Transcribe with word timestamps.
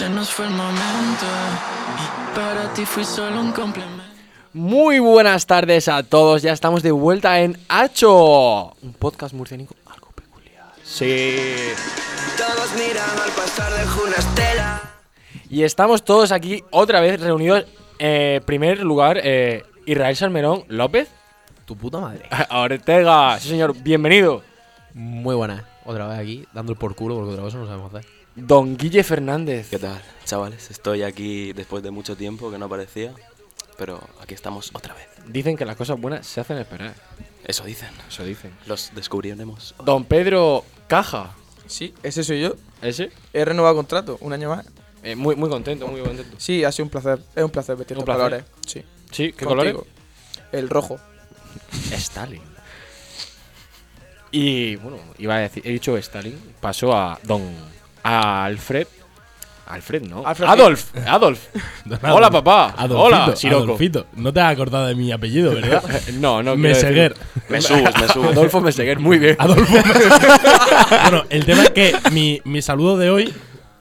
se 0.00 0.08
nos 0.08 0.30
fue 0.30 0.46
el 0.46 0.52
momento. 0.52 1.26
Y 1.98 2.34
para 2.34 2.72
ti 2.72 2.86
fui 2.86 3.04
solo 3.04 3.38
un 3.38 3.52
complemento. 3.52 4.02
Muy 4.54 4.98
buenas 4.98 5.44
tardes 5.44 5.88
a 5.88 6.02
todos, 6.02 6.40
ya 6.40 6.54
estamos 6.54 6.82
de 6.82 6.90
vuelta 6.90 7.40
en 7.40 7.58
Hacho, 7.68 8.72
un 8.80 8.94
podcast 8.98 9.34
murcianico 9.34 9.74
algo 9.84 10.08
peculiar. 10.12 10.72
Sí. 10.82 11.36
Todos 12.38 12.72
miran 12.76 13.10
al 13.10 13.30
pasar 13.32 13.74
de 13.74 14.02
una 14.02 14.16
estela. 14.16 14.80
Y 15.50 15.64
estamos 15.64 16.02
todos 16.02 16.32
aquí 16.32 16.64
otra 16.70 17.02
vez 17.02 17.20
reunidos. 17.20 17.66
En 17.98 18.42
primer 18.44 18.80
lugar, 18.80 19.20
eh, 19.22 19.64
Israel 19.84 20.16
Salmerón 20.16 20.64
López. 20.68 21.10
Tu 21.66 21.76
puta 21.76 22.00
madre. 22.00 22.26
Ortega, 22.50 23.38
sí 23.38 23.50
señor, 23.50 23.76
bienvenido. 23.76 24.42
Muy 24.94 25.34
buena. 25.34 25.68
Otra 25.84 26.06
vez 26.06 26.18
aquí, 26.18 26.46
dando 26.54 26.72
el 26.72 26.78
por 26.78 26.94
culo 26.94 27.16
porque 27.16 27.32
otra 27.32 27.44
cosa 27.44 27.58
no 27.58 27.66
sabemos 27.66 27.94
hacer. 27.94 28.19
Don 28.40 28.76
Guille 28.76 29.04
Fernández. 29.04 29.68
¿Qué 29.70 29.78
tal, 29.78 30.00
chavales? 30.24 30.70
Estoy 30.70 31.02
aquí 31.02 31.52
después 31.52 31.82
de 31.82 31.90
mucho 31.90 32.16
tiempo 32.16 32.50
que 32.50 32.58
no 32.58 32.66
aparecía, 32.66 33.12
pero 33.76 34.00
aquí 34.20 34.34
estamos 34.34 34.70
otra 34.72 34.94
vez. 34.94 35.06
Dicen 35.26 35.56
que 35.56 35.64
las 35.66 35.76
cosas 35.76 36.00
buenas 36.00 36.26
se 36.26 36.40
hacen 36.40 36.56
esperar. 36.56 36.94
Eso 37.44 37.64
dicen. 37.64 37.90
Eso 38.08 38.24
dicen. 38.24 38.52
Los 38.66 38.92
descubriremos. 38.94 39.74
Don 39.84 40.04
Pedro 40.04 40.64
Caja. 40.88 41.34
Sí, 41.66 41.94
ese 42.02 42.24
soy 42.24 42.40
yo. 42.40 42.54
¿Ese? 42.82 43.10
He 43.32 43.44
renovado 43.44 43.76
contrato 43.76 44.16
un 44.20 44.32
año 44.32 44.48
más. 44.48 44.66
Eh, 45.02 45.14
muy, 45.16 45.36
muy 45.36 45.48
contento, 45.48 45.86
muy 45.86 46.00
contento. 46.00 46.36
Sí, 46.38 46.64
ha 46.64 46.72
sido 46.72 46.84
un 46.84 46.90
placer. 46.90 47.20
Es 47.36 47.44
un 47.44 47.50
placer 47.50 47.76
vestir 47.76 47.96
los 47.96 48.06
colores. 48.06 48.44
Sí. 48.66 48.82
Sí, 49.10 49.32
¿qué 49.32 49.44
Contigo. 49.44 49.80
colores? 49.80 49.82
El 50.52 50.68
rojo. 50.70 50.98
Stalin. 51.92 52.42
Y 54.30 54.76
bueno, 54.76 54.98
iba 55.18 55.36
a 55.36 55.40
decir, 55.40 55.66
he 55.66 55.72
dicho 55.72 55.96
Stalin, 55.96 56.38
pasó 56.60 56.96
a 56.96 57.18
Don 57.24 57.42
a 58.02 58.44
Alfred. 58.44 58.86
Alfred, 59.66 60.02
¿no? 60.02 60.26
Alfred 60.26 60.48
Adolf, 60.48 60.96
Adolf. 61.06 61.40
Hola, 62.02 62.28
papá. 62.28 62.74
Hola, 62.90 63.36
Siroco. 63.36 63.64
Adolfito. 63.64 64.06
No 64.16 64.32
te 64.32 64.40
has 64.40 64.52
acordado 64.52 64.86
de 64.86 64.96
mi 64.96 65.12
apellido, 65.12 65.54
¿verdad? 65.54 65.82
No, 66.14 66.42
no. 66.42 66.56
Meseguer. 66.56 67.14
decir- 67.14 67.40
Mesús, 67.48 68.00
Mesús. 68.00 68.24
Adolfo 68.26 68.60
Meseguer, 68.60 68.98
muy 68.98 69.18
bien. 69.20 69.36
Adolfo 69.38 69.72
bueno, 71.02 71.24
el 71.30 71.44
tema 71.44 71.62
es 71.64 71.70
que 71.70 71.94
mi, 72.10 72.40
mi 72.44 72.62
saludo 72.62 72.98
de 72.98 73.10
hoy 73.10 73.32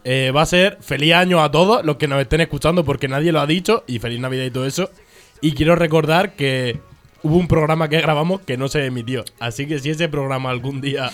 eh, 0.03 0.31
va 0.35 0.43
a 0.43 0.45
ser 0.45 0.77
feliz 0.81 1.13
año 1.15 1.41
a 1.43 1.49
todos 1.49 1.83
los 1.83 1.95
que 1.97 2.07
nos 2.07 2.21
estén 2.21 2.41
escuchando 2.41 2.85
porque 2.85 3.07
nadie 3.07 3.31
lo 3.31 3.39
ha 3.39 3.47
dicho 3.47 3.83
y 3.87 3.97
feliz 3.99 4.19
Navidad 4.19 4.45
y 4.45 4.51
todo 4.51 4.65
eso. 4.67 4.91
Y 5.41 5.53
quiero 5.53 5.75
recordar 5.75 6.33
que 6.33 6.79
hubo 7.23 7.35
un 7.37 7.47
programa 7.47 7.89
que 7.89 7.99
grabamos 7.99 8.41
que 8.41 8.57
no 8.57 8.67
se 8.67 8.85
emitió. 8.85 9.25
Así 9.39 9.65
que 9.65 9.79
si 9.79 9.89
ese 9.89 10.07
programa 10.07 10.51
algún 10.51 10.81
día 10.81 11.11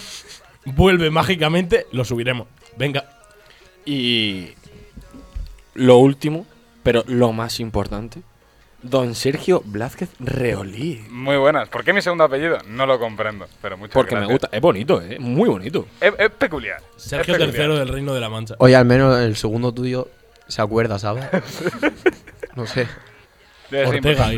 vuelve 0.65 1.09
mágicamente, 1.11 1.85
lo 1.93 2.03
subiremos. 2.03 2.47
Venga. 2.77 3.05
Y 3.85 4.49
lo 5.73 5.97
último, 5.97 6.45
pero 6.83 7.03
lo 7.07 7.31
más 7.33 7.59
importante, 7.59 8.21
Don 8.81 9.15
Sergio 9.15 9.63
Blázquez 9.65 10.09
Reolí. 10.19 11.03
Muy 11.09 11.37
buenas. 11.37 11.69
¿Por 11.69 11.83
qué 11.83 11.91
mi 11.91 12.01
segundo 12.01 12.23
apellido? 12.23 12.59
No 12.67 12.85
lo 12.85 12.99
comprendo, 12.99 13.47
pero 13.61 13.77
muchas 13.77 13.93
Porque 13.93 14.15
me 14.15 14.27
gusta, 14.27 14.49
es 14.51 14.61
bonito, 14.61 15.01
eh, 15.01 15.17
muy 15.19 15.49
bonito. 15.49 15.87
Es, 15.99 16.13
es 16.19 16.29
peculiar. 16.29 16.81
Sergio 16.95 17.33
es 17.33 17.39
peculiar. 17.39 17.69
III 17.69 17.79
del 17.79 17.87
Reino 17.87 18.13
de 18.13 18.21
la 18.21 18.29
Mancha. 18.29 18.55
Oye, 18.59 18.75
al 18.75 18.85
menos 18.85 19.19
el 19.19 19.35
segundo 19.35 19.73
tuyo 19.73 20.07
se 20.47 20.61
acuerda, 20.61 20.99
¿sabes? 20.99 21.25
no 22.55 22.67
sé. 22.67 22.87
Debe 23.71 23.87
Ortega. 23.87 24.29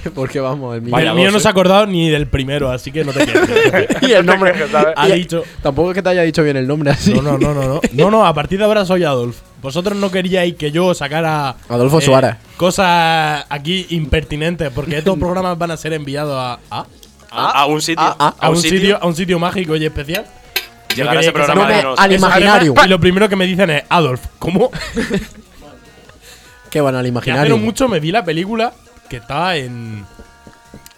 Porque 0.14 0.40
vamos, 0.40 0.76
el 0.76 0.82
mío. 0.82 0.92
Vaya 0.92 1.10
el 1.10 1.16
mío 1.16 1.30
no 1.30 1.38
eh. 1.38 1.40
se 1.40 1.48
ha 1.48 1.50
acordado 1.50 1.86
ni 1.86 2.08
del 2.08 2.26
primero, 2.26 2.70
así 2.70 2.92
que 2.92 3.04
no 3.04 3.12
te 3.12 3.26
quedes. 3.26 4.02
y 4.02 4.12
el 4.12 4.24
nombre. 4.26 4.54
¿sabes? 4.70 4.92
ha 4.96 5.06
dicho. 5.08 5.42
Tampoco 5.62 5.90
es 5.90 5.94
que 5.94 6.02
te 6.02 6.10
haya 6.10 6.22
dicho 6.22 6.42
bien 6.42 6.56
el 6.56 6.66
nombre 6.66 6.90
así. 6.90 7.12
No, 7.14 7.22
no, 7.22 7.38
no, 7.38 7.54
no, 7.54 7.62
no. 7.66 7.80
No, 7.92 8.10
no, 8.10 8.26
a 8.26 8.34
partir 8.34 8.58
de 8.58 8.64
ahora 8.64 8.84
soy 8.84 9.04
Adolf. 9.04 9.40
Vosotros 9.62 9.96
no 9.96 10.10
queríais 10.10 10.54
que 10.54 10.70
yo 10.70 10.94
sacara. 10.94 11.56
Adolfo 11.68 11.98
eh, 11.98 12.02
Suárez. 12.02 12.36
Cosas 12.56 13.44
aquí 13.48 13.86
impertinentes, 13.90 14.70
porque 14.70 14.98
estos 14.98 15.18
programas 15.18 15.58
van 15.58 15.70
a 15.70 15.76
ser 15.76 15.92
enviados 15.92 16.36
a. 16.36 16.58
¿A? 16.70 16.86
A, 17.30 17.62
a 17.62 17.66
un 17.66 17.82
sitio. 17.82 18.02
a 18.02 18.48
un 18.48 18.56
sitio, 18.56 18.98
a 19.02 19.06
un 19.06 19.14
sitio 19.14 19.38
mágico 19.38 19.76
y 19.76 19.84
especial. 19.84 20.24
Ese 20.90 21.32
programa 21.32 21.68
de 21.68 21.74
Al 21.80 21.94
además, 21.98 22.40
Y 22.84 22.88
lo 22.88 22.98
primero 22.98 23.28
que 23.28 23.36
me 23.36 23.46
dicen 23.46 23.70
es 23.70 23.82
Adolf. 23.88 24.20
¿Cómo? 24.38 24.70
Qué 26.70 26.80
bueno, 26.80 26.98
al 26.98 27.04
Que 27.04 27.10
hace 27.10 27.12
no 27.12 27.18
imaginario. 27.18 27.58
mucho 27.58 27.88
me 27.88 28.00
vi 28.00 28.10
la 28.10 28.24
película 28.24 28.72
que 29.08 29.16
estaba 29.18 29.56
en. 29.56 30.04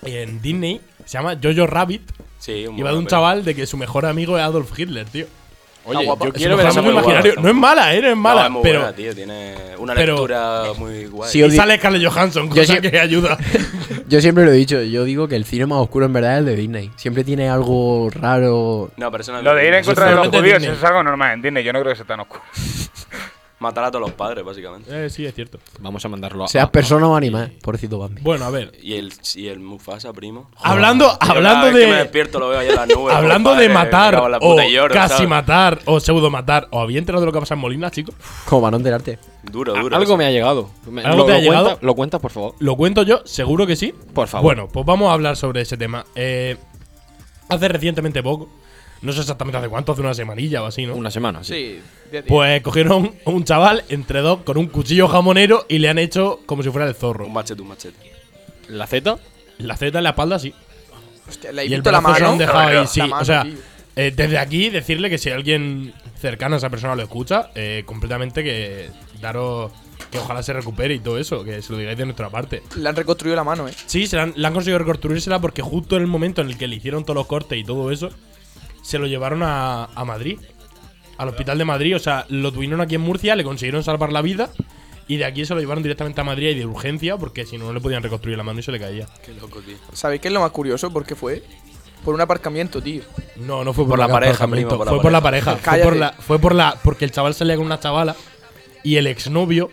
En 0.03 0.41
Disney. 0.43 0.81
Se 1.05 1.19
llama 1.19 1.37
Jojo 1.43 1.67
Rabbit. 1.67 2.03
Sí, 2.39 2.67
un 2.67 2.79
Y 2.79 2.83
va 2.83 2.93
de 2.93 2.99
un 2.99 3.07
chaval 3.07 3.45
de 3.45 3.55
que 3.55 3.67
su 3.67 3.77
mejor 3.77 4.07
amigo 4.07 4.39
es 4.39 4.45
Adolf 4.45 4.79
Hitler, 4.79 5.07
tío. 5.07 5.27
Oye, 5.85 6.05
guapa. 6.05 6.27
yo 6.27 6.33
quiero 6.33 6.57
mejor 6.57 6.65
ver 6.65 6.73
esa 6.73 6.83
muy 6.83 6.91
película. 6.93 7.15
imaginario. 7.17 7.43
No 7.43 7.49
es 7.49 7.55
mala, 7.55 7.95
¿eh? 7.95 8.03
No 8.03 8.09
es 8.09 8.17
mala. 8.17 8.41
No, 8.43 8.47
es 8.47 8.53
muy 8.53 8.63
pero. 8.63 8.81
buena, 8.81 8.95
tío. 8.97 9.15
Tiene 9.15 9.55
una 9.79 9.95
pero- 9.95 10.15
lectura 10.15 10.63
muy 10.79 11.07
guay. 11.07 11.31
Sí, 11.31 11.39
Y 11.39 11.41
Yo 11.41 11.49
di- 11.49 11.57
sale 11.57 11.79
Scarlett 11.79 12.05
Johansson, 12.07 12.49
Yo 12.51 12.63
cosa 12.63 12.75
sí- 12.77 12.81
que 12.81 12.99
ayuda. 13.01 13.39
Yo 14.09 14.21
siempre 14.21 14.45
lo 14.45 14.51
he 14.53 14.55
dicho. 14.55 14.81
Yo 14.83 15.05
digo 15.05 15.27
que 15.29 15.37
el 15.37 15.45
cine 15.47 15.67
más 15.67 15.79
oscuro 15.79 16.05
en 16.07 16.13
verdad 16.13 16.35
es 16.35 16.39
el 16.41 16.45
de 16.47 16.57
Disney. 16.57 16.91
Siempre 16.97 17.25
tiene 17.25 17.49
algo 17.49 18.11
raro. 18.11 18.91
No, 18.97 19.11
pero 19.11 19.23
eso 19.23 19.33
no 19.33 19.39
es 19.39 19.45
Lo 19.45 19.55
de 19.55 19.69
ir 19.69 19.75
en 19.75 19.85
contra 19.85 20.07
de 20.11 20.15
los 20.17 20.29
judíos 20.29 20.45
Disney. 20.45 20.65
eso 20.69 20.73
es 20.79 20.85
algo 20.85 21.03
normal 21.03 21.33
en 21.35 21.43
Disney. 21.43 21.65
Yo 21.65 21.73
no 21.73 21.81
creo 21.81 21.93
que 21.93 21.97
sea 21.97 22.07
tan 22.07 22.21
oscuro. 22.21 22.43
Matar 23.61 23.85
a 23.85 23.91
todos 23.91 24.01
los 24.07 24.13
padres, 24.15 24.43
básicamente. 24.43 24.89
Eh, 25.07 25.11
sí, 25.11 25.27
es 25.27 25.35
cierto. 25.35 25.59
Vamos 25.81 26.03
a 26.03 26.09
mandarlo 26.09 26.45
a. 26.45 26.49
Seas 26.49 26.65
a- 26.65 26.73
persona 26.73 27.07
o 27.07 27.15
animal. 27.15 27.53
Pobrecito 27.63 27.99
Bambi. 27.99 28.23
Bueno, 28.23 28.47
a 28.47 28.51
ver. 28.51 28.73
Y 28.83 28.95
el, 28.95 29.13
y 29.35 29.49
el 29.49 29.61
Mufasa, 29.61 30.15
primo. 30.15 30.49
Hablando, 30.63 31.13
Yo 31.13 31.19
cada 31.19 31.33
hablando 31.35 31.67
vez 31.67 31.75
que 31.75 31.87
me 31.87 31.93
de. 31.93 31.99
despierto 31.99 32.39
lo 32.39 32.49
veo 32.49 32.59
ahí 32.59 32.69
en 32.71 32.75
las 32.77 32.89
nubes. 32.89 33.15
Hablando 33.17 33.55
de 33.55 33.69
matar 33.69 34.17
o 34.17 34.57
casi 34.91 35.15
¿sabes? 35.15 35.29
matar 35.29 35.79
o 35.85 36.01
pseudo 36.01 36.31
matar, 36.31 36.69
¿os 36.71 36.83
había 36.83 36.99
enterado 36.99 37.21
de 37.21 37.27
lo 37.27 37.33
que 37.33 37.41
pasa 37.41 37.53
en 37.53 37.61
Molina, 37.61 37.91
chicos? 37.91 38.15
Como 38.49 38.63
para 38.63 38.71
no 38.73 38.77
enterarte. 38.79 39.19
Duro, 39.43 39.75
duro. 39.75 39.95
Algo 39.95 40.17
me 40.17 40.25
ha 40.25 40.31
llegado. 40.31 40.71
Me- 40.91 41.03
¿Algo 41.03 41.19
lo, 41.19 41.25
te 41.27 41.33
ha 41.33 41.37
lo 41.37 41.41
llegado? 41.43 41.65
cuenta- 41.67 41.87
¿Lo 41.87 41.95
cuentas, 41.95 42.21
por 42.23 42.31
favor? 42.31 42.55
¿Lo 42.61 42.77
cuento 42.77 43.03
yo? 43.03 43.21
Seguro 43.27 43.67
que 43.67 43.77
sí. 43.77 43.93
Por 44.15 44.27
favor. 44.27 44.45
Bueno, 44.45 44.69
pues 44.73 44.87
vamos 44.87 45.11
a 45.11 45.13
hablar 45.13 45.37
sobre 45.37 45.61
ese 45.61 45.77
tema. 45.77 46.07
Eh, 46.15 46.57
hace 47.51 47.69
recientemente 47.69 48.23
poco, 48.23 48.49
no 49.03 49.13
sé 49.13 49.21
exactamente 49.21 49.59
hace 49.59 49.69
cuánto, 49.69 49.93
hace 49.93 50.01
una 50.03 50.15
semanilla 50.15 50.63
o 50.63 50.67
así, 50.67 50.87
¿no? 50.87 50.95
Una 50.95 51.11
semana, 51.11 51.43
sí. 51.43 51.81
Pues 52.27 52.61
cogieron 52.63 53.13
a 53.25 53.31
un 53.31 53.45
chaval 53.45 53.85
entre 53.89 54.21
dos 54.21 54.41
con 54.43 54.59
un 54.59 54.67
cuchillo 54.67 55.09
jamonero 55.09 55.65
y 55.69 55.79
le 55.79 55.89
han 55.89 55.99
hecho 55.99 56.41
como 56.47 56.63
si 56.63 56.71
fuera 56.71 56.87
el 56.87 56.95
zorro. 56.95 57.27
Un 57.27 57.33
machete, 57.33 57.63
un 57.63 57.69
machete. 57.69 57.97
La 58.69 58.87
Z. 58.87 59.17
La 59.59 59.77
Z 59.77 59.97
en 59.97 60.05
la 60.05 60.11
espalda, 60.11 60.39
sí. 60.39 60.53
Hostia, 61.29 61.53
le 61.53 61.63
he 61.63 61.67
y 61.67 61.75
el 61.75 61.83
la 61.85 62.15
se 62.15 62.25
han 62.25 62.39
dejado 62.39 62.59
ahí, 62.59 62.75
La 62.75 62.87
sí. 62.87 63.01
mano, 63.01 63.19
o 63.19 63.25
sea, 63.25 63.47
eh, 63.97 64.13
desde 64.15 64.39
aquí 64.39 64.71
decirle 64.71 65.09
que 65.09 65.19
si 65.19 65.31
alguien 65.31 65.95
cercano 66.19 66.57
a 66.57 66.59
esa 66.59 66.71
persona 66.71 66.95
lo 66.95 67.03
escucha, 67.03 67.51
eh, 67.55 67.85
completamente 67.87 68.43
que 68.43 68.91
daros 69.21 69.73
que 70.11 70.19
ojalá 70.19 70.43
se 70.43 70.53
recupere 70.53 70.95
y 70.95 70.99
todo 70.99 71.19
eso, 71.19 71.45
que 71.45 71.63
se 71.63 71.73
lo 71.73 71.79
digáis 71.79 71.97
de 71.97 72.05
nuestra 72.05 72.31
parte. 72.31 72.63
Le 72.77 72.89
han 72.89 72.97
reconstruido 72.97 73.37
la 73.37 73.45
mano, 73.45 73.69
eh. 73.69 73.75
Sí, 73.87 74.07
se 74.07 74.17
la 74.17 74.25
han, 74.25 74.33
la 74.37 74.49
han 74.49 74.55
conseguido 74.55 74.79
reconstruírsela 74.79 75.41
porque 75.41 75.63
justo 75.63 75.97
en 75.97 76.03
el 76.03 76.09
momento 76.09 76.41
en 76.41 76.49
el 76.49 76.59
que 76.59 76.67
le 76.67 76.77
hicieron 76.77 77.05
todos 77.05 77.15
los 77.17 77.27
cortes 77.27 77.59
y 77.59 77.65
todo 77.65 77.91
eso, 77.91 78.11
se 78.83 78.99
lo 78.99 79.07
llevaron 79.07 79.43
a, 79.43 79.85
a 79.87 80.05
Madrid, 80.05 80.39
al 81.19 81.29
hospital 81.29 81.59
de 81.59 81.65
Madrid. 81.65 81.97
O 81.97 81.99
sea, 81.99 82.27
lo 82.29 82.53
tuvieron 82.53 82.81
aquí 82.81 82.95
en 82.95 83.01
Murcia, 83.03 83.37
le 83.37 83.45
consiguieron 83.45 83.83
salvar 83.83 84.13
la 84.13 84.23
vida 84.23 84.51
y 85.09 85.17
de 85.17 85.25
aquí 85.25 85.45
se 85.45 85.55
lo 85.55 85.61
llevaron 85.61 85.83
directamente 85.83 86.21
a 86.21 86.25
Madrid 86.25 86.51
y 86.51 86.55
de 86.61 86.67
urgencia 86.67 87.17
porque 87.17 87.45
si 87.45 87.59
no, 87.59 87.67
no 87.67 87.73
le 87.73 87.81
podían 87.81 88.03
reconstruir 88.03 88.37
la 88.39 88.45
mano 88.45 88.61
y 88.61 88.63
se 88.63 88.71
le 88.71 88.79
caía. 88.79 89.09
Qué 89.25 89.35
loco, 89.35 89.61
tío. 89.61 89.77
¿Sabéis 89.93 90.21
qué 90.21 90.29
es 90.29 90.35
lo 90.35 90.41
más 90.41 90.53
curioso? 90.53 90.93
Porque 90.93 91.17
fue 91.17 91.43
por 92.05 92.15
un 92.15 92.21
aparcamiento, 92.21 92.81
tío. 92.81 93.03
No, 93.37 93.65
no 93.65 93.73
fue 93.73 93.85
por, 93.85 93.91
Por 93.91 93.99
la 93.99 94.09
pareja, 94.09 94.33
aparcamiento, 94.35 94.69
primo, 94.69 94.79
por 94.79 94.87
la 94.87 94.93
fue 94.93 95.03
por 95.03 95.13
la 95.13 95.21
pareja. 95.21 95.57
Fue 95.57 95.79
por 95.79 95.97
la, 95.97 96.13
fue 96.13 96.39
por 96.39 96.55
la. 96.55 96.77
Porque 96.83 97.05
el 97.05 97.11
chaval 97.11 97.35
salía 97.35 97.57
con 97.57 97.67
una 97.67 97.81
chavala 97.81 98.15
y 98.83 98.97
el 98.97 99.07
exnovio 99.07 99.71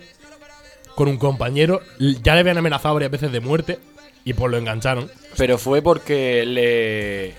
con 0.95 1.07
un 1.07 1.17
compañero 1.17 1.81
ya 1.99 2.33
le 2.33 2.39
habían 2.39 2.57
amenazado 2.57 2.95
varias 2.95 3.11
veces 3.11 3.31
de 3.31 3.39
muerte 3.39 3.79
y 4.25 4.33
pues 4.33 4.51
lo 4.51 4.57
engancharon. 4.57 5.11
Pero 5.37 5.57
fue 5.57 5.83
porque 5.83 6.45
le. 6.45 7.35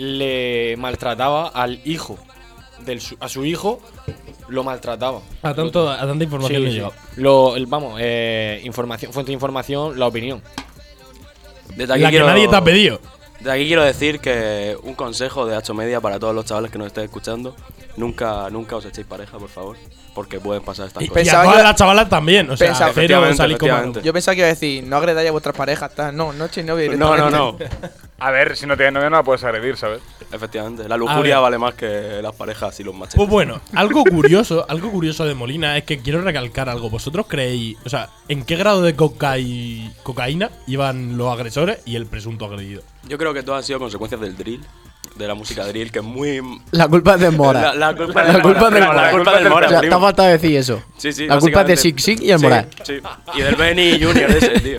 Le 0.00 0.76
maltrataba 0.78 1.48
al 1.48 1.80
hijo. 1.84 2.18
Del, 2.86 3.02
su- 3.02 3.16
a 3.20 3.28
su 3.28 3.44
hijo 3.44 3.80
lo 4.48 4.64
maltrataba. 4.64 5.20
A, 5.42 5.52
tanto, 5.52 5.90
a 5.90 5.98
tanta 5.98 6.14
Sí, 6.16 6.24
información 6.24 6.62
sí. 6.64 6.70
llegado. 6.70 6.92
Lo, 7.16 7.54
el- 7.56 7.66
vamos, 7.66 7.98
eh, 8.00 8.62
información, 8.64 9.12
fuente 9.12 9.28
de 9.28 9.34
información, 9.34 9.98
la 9.98 10.06
opinión. 10.06 10.42
Desde 11.76 11.92
aquí 11.92 12.02
La 12.02 12.08
que 12.08 12.12
quiero- 12.12 12.26
nadie 12.26 12.48
te 12.48 12.56
ha 12.56 12.64
pedido. 12.64 12.98
De 13.40 13.52
aquí 13.52 13.66
quiero 13.66 13.84
decir 13.84 14.20
que 14.20 14.76
un 14.82 14.94
consejo 14.94 15.44
de 15.46 15.54
Hacho 15.56 15.74
Media 15.74 16.00
para 16.00 16.18
todos 16.18 16.34
los 16.34 16.46
chavales 16.46 16.70
que 16.70 16.78
nos 16.78 16.86
estén 16.86 17.04
escuchando: 17.04 17.54
nunca, 17.96 18.48
nunca 18.50 18.76
os 18.76 18.84
echéis 18.84 19.06
pareja, 19.06 19.38
por 19.38 19.48
favor, 19.48 19.76
porque 20.14 20.40
pueden 20.40 20.62
pasar 20.62 20.86
estas 20.86 21.02
Y, 21.02 21.06
y 21.06 21.08
cosas. 21.08 21.20
a 21.22 21.24
Pensaba 21.24 21.44
todas 21.44 21.62
las 21.64 21.76
chavalas 21.76 22.08
también. 22.08 22.50
O 22.50 22.56
sea, 22.56 22.68
Pensaba- 22.68 22.90
Efectivamente, 22.90 23.36
salir 23.36 23.58
como- 23.58 23.68
efectivamente. 23.72 24.02
Yo 24.06 24.12
pensaba 24.12 24.34
que 24.34 24.40
iba 24.40 24.46
a 24.46 24.50
decir, 24.50 24.84
no 24.84 24.96
agredáis 24.96 25.28
a 25.28 25.32
vuestras 25.32 25.56
parejas, 25.56 25.94
tal. 25.94 26.16
No, 26.16 26.32
no 26.32 26.44
echéis 26.46 26.66
novio 26.66 26.96
No, 26.96 27.16
no, 27.16 27.30
no. 27.30 27.56
A 28.22 28.30
ver, 28.30 28.54
si 28.54 28.66
no 28.66 28.76
tienes 28.76 28.92
novia 28.92 29.08
no 29.08 29.16
la 29.16 29.22
puedes 29.22 29.42
agredir, 29.44 29.78
¿sabes? 29.78 30.02
Efectivamente, 30.30 30.86
la 30.86 30.98
lujuria 30.98 31.38
vale 31.38 31.56
más 31.56 31.72
que 31.72 32.20
las 32.20 32.34
parejas 32.34 32.78
y 32.78 32.84
los 32.84 32.94
machetes. 32.94 33.16
Pues 33.16 33.30
bueno, 33.30 33.62
algo 33.74 34.04
curioso, 34.04 34.66
algo 34.68 34.90
curioso 34.90 35.24
de 35.24 35.34
Molina 35.34 35.78
es 35.78 35.84
que 35.84 36.00
quiero 36.02 36.20
recalcar 36.20 36.68
algo. 36.68 36.90
¿Vosotros 36.90 37.24
creéis, 37.26 37.78
o 37.82 37.88
sea, 37.88 38.10
en 38.28 38.44
qué 38.44 38.56
grado 38.56 38.82
de 38.82 38.94
cocai- 38.94 39.90
cocaína 40.02 40.50
iban 40.66 41.16
los 41.16 41.32
agresores 41.32 41.78
y 41.86 41.96
el 41.96 42.04
presunto 42.04 42.44
agredido? 42.44 42.82
Yo 43.08 43.16
creo 43.16 43.32
que 43.32 43.42
todo 43.42 43.56
han 43.56 43.62
sido 43.64 43.78
consecuencias 43.78 44.20
del 44.20 44.36
drill. 44.36 44.60
De 45.16 45.26
la 45.28 45.34
música 45.34 45.64
drill, 45.66 45.90
que 45.92 45.98
es 45.98 46.04
muy. 46.04 46.40
La 46.70 46.88
culpa 46.88 47.14
es 47.14 47.20
de 47.20 47.30
Mora. 47.30 47.60
La, 47.60 47.74
la 47.74 47.96
culpa 47.96 48.22
La 48.24 48.32
del 48.32 48.42
culpa 48.42 48.60
Mora, 48.60 48.70
la 48.80 48.86
Mora. 48.86 49.10
culpa 49.10 49.38
del 49.38 49.48
Mora, 49.50 49.66
O 49.66 49.70
sea, 49.70 49.78
primo. 49.80 49.96
decir 50.28 50.56
eso. 50.56 50.82
Sí, 50.96 51.12
sí, 51.12 51.26
La 51.26 51.38
culpa 51.38 51.60
es 51.62 51.66
de. 51.68 51.76
Six 51.76 52.02
Six 52.02 52.22
y 52.22 52.30
el 52.30 52.38
Sí. 52.38 52.66
Sí, 52.84 52.94
Y 53.34 53.42
del 53.42 53.56
Benny 53.56 54.02
Junior 54.02 54.30
ese, 54.30 54.60
tío. 54.60 54.78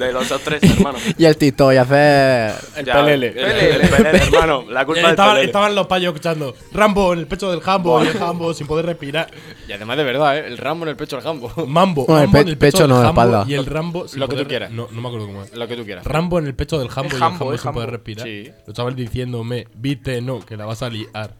De 0.00 0.12
los 0.12 0.28
dos 0.28 0.40
tres, 0.42 0.62
hermano. 0.62 0.98
Y 1.18 1.24
el 1.26 1.36
TikTok 1.36 1.72
y 1.72 1.76
hacer. 1.76 2.54
El 2.76 2.84
Ya, 2.86 2.94
pelele. 2.94 3.28
El, 3.28 3.38
el 3.82 3.88
pelele, 3.88 4.18
hermano. 4.24 4.64
La 4.68 4.84
culpa 4.86 5.00
del 5.02 5.10
Estaban, 5.10 5.32
pelele. 5.34 5.46
estaban 5.46 5.74
los 5.74 5.86
payos 5.86 6.12
escuchando 6.14 6.54
Rambo 6.72 7.12
en 7.12 7.18
el 7.20 7.26
pecho 7.26 7.50
del 7.50 7.60
Jambo 7.60 8.02
y 8.02 8.06
el 8.08 8.18
Jambo 8.18 8.54
sin 8.54 8.66
poder 8.66 8.86
respirar. 8.86 9.30
Y 9.68 9.72
además 9.72 9.96
de 9.98 10.04
verdad, 10.04 10.38
¿eh? 10.38 10.46
El 10.46 10.56
Rambo 10.58 10.84
en 10.84 10.88
el 10.90 10.96
pecho 10.96 11.16
del 11.16 11.22
Jambo. 11.24 11.52
Mambo. 11.66 12.06
Bueno, 12.06 12.22
el 12.22 12.26
Mambo 12.28 12.32
pe- 12.32 12.40
en 12.40 12.48
el 12.48 12.58
pecho 12.58 12.78
pecho, 12.78 12.88
no, 12.88 13.02
la 13.02 13.08
espalda. 13.10 13.44
Y 13.46 13.54
el 13.54 13.66
Rambo 13.66 14.08
sin 14.08 14.20
Lo 14.20 14.26
que 14.26 14.32
tú 14.32 14.36
poder- 14.38 14.48
quieras. 14.48 14.70
No, 14.70 14.88
no 14.90 15.00
me 15.02 15.08
acuerdo 15.08 15.26
cómo 15.26 15.42
es. 15.42 15.54
Lo 15.54 15.68
que 15.68 15.76
tú 15.76 15.84
quieras. 15.84 16.04
Rambo 16.04 16.38
en 16.38 16.46
el 16.46 16.54
pecho 16.54 16.78
del 16.78 16.88
Jambo 16.88 17.10
y 17.10 17.14
el 17.14 17.18
Jambo, 17.20 17.38
Jambo 17.38 17.52
el 17.52 17.58
sin 17.58 17.72
poder 17.72 17.90
respirar. 17.90 18.26
Sí. 18.26 18.50
Los 18.66 18.74
chavales 18.74 18.96
diciéndome, 18.96 19.66
viste, 19.74 20.20
no, 20.22 20.40
que 20.40 20.56
la 20.56 20.64
vas 20.64 20.82
a 20.82 20.88
liar. 20.88 21.34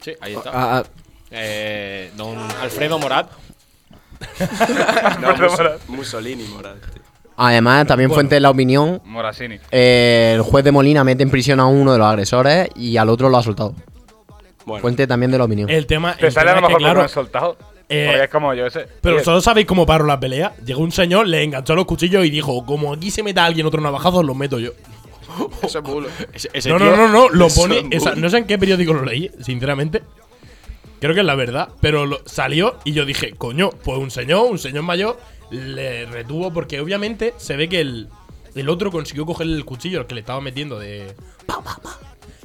Sí, 0.00 0.12
ahí 0.20 0.34
está. 0.34 0.50
Ah, 0.52 0.78
ah, 0.78 0.84
Eh, 1.30 2.10
don 2.16 2.36
Alfredo 2.60 2.98
Morat. 2.98 3.30
No, 5.20 5.34
Mus- 5.36 5.88
Mussolini, 5.88 6.44
Morat. 6.44 6.76
tío. 6.92 7.02
Además, 7.36 7.86
también 7.86 8.10
fuente 8.10 8.36
de 8.36 8.40
la 8.40 8.50
opinión. 8.50 9.00
Morasini. 9.04 9.58
eh, 9.70 10.32
el 10.36 10.42
juez 10.42 10.64
de 10.64 10.70
Molina 10.72 11.02
mete 11.04 11.22
en 11.24 11.30
prisión 11.30 11.58
a 11.60 11.66
uno 11.66 11.92
de 11.92 11.98
los 11.98 12.06
agresores 12.06 12.68
y 12.76 12.96
al 12.96 13.08
otro 13.08 13.28
lo 13.28 13.36
ha 13.38 13.42
soltado. 13.42 13.74
Bueno, 14.64 14.80
Fuente 14.80 15.06
también 15.06 15.30
de 15.30 15.38
la 15.38 15.44
opinión. 15.44 15.68
El 15.68 15.86
tema, 15.86 16.14
Te 16.16 16.26
el 16.28 16.32
sale 16.32 16.50
a 16.50 16.54
lo 16.54 16.60
es 16.60 16.62
que, 16.62 16.68
mejor 16.68 16.72
porque 16.72 16.84
claro, 16.84 16.98
lo 16.98 17.02
han 17.02 17.08
soltado. 17.08 17.56
eh, 17.88 18.20
es 18.24 18.30
como 18.30 18.54
yo 18.54 18.66
ese. 18.66 18.86
Pero 19.02 19.22
solo 19.22 19.40
sabéis 19.42 19.66
cómo 19.66 19.84
paró 19.84 20.06
la 20.06 20.18
pelea. 20.18 20.54
Llegó 20.64 20.80
un 20.80 20.92
señor, 20.92 21.26
le 21.26 21.42
enganchó 21.42 21.74
los 21.74 21.84
cuchillos 21.84 22.24
y 22.24 22.30
dijo: 22.30 22.64
Como 22.64 22.92
aquí 22.94 23.10
se 23.10 23.22
meta 23.22 23.44
alguien 23.44 23.66
otro 23.66 23.80
navajazo, 23.82 24.22
los 24.22 24.36
meto 24.36 24.58
yo. 24.58 24.70
Eso 25.62 25.78
es 25.80 25.84
bulo. 25.84 26.08
Ese, 26.32 26.48
ese 26.52 26.68
No, 26.70 26.78
no, 26.78 26.96
no, 26.96 27.08
no, 27.08 27.28
lo 27.28 27.48
pone. 27.48 27.82
esa- 27.90 28.14
no 28.14 28.30
sé 28.30 28.38
en 28.38 28.44
qué 28.46 28.58
periódico 28.58 28.94
lo 28.94 29.04
leí, 29.04 29.30
sinceramente. 29.42 30.02
Creo 31.00 31.12
que 31.12 31.20
es 31.20 31.26
la 31.26 31.34
verdad, 31.34 31.68
pero 31.82 32.06
lo- 32.06 32.20
salió 32.24 32.76
y 32.84 32.92
yo 32.92 33.04
dije, 33.04 33.32
coño, 33.36 33.68
pues 33.68 33.98
un 33.98 34.10
señor, 34.10 34.46
un 34.50 34.58
señor 34.58 34.84
mayor, 34.84 35.18
le 35.50 36.06
retuvo 36.06 36.52
porque 36.52 36.80
obviamente 36.80 37.34
se 37.36 37.56
ve 37.56 37.68
que 37.68 37.80
el, 37.80 38.08
el 38.54 38.68
otro 38.68 38.90
consiguió 38.90 39.26
coger 39.26 39.46
el 39.46 39.64
cuchillo, 39.64 40.00
el 40.00 40.06
que 40.06 40.14
le 40.14 40.20
estaba 40.20 40.40
metiendo 40.40 40.78
de. 40.78 41.14
pa, 41.46 41.62
pa, 41.62 41.78
pa. 41.82 41.98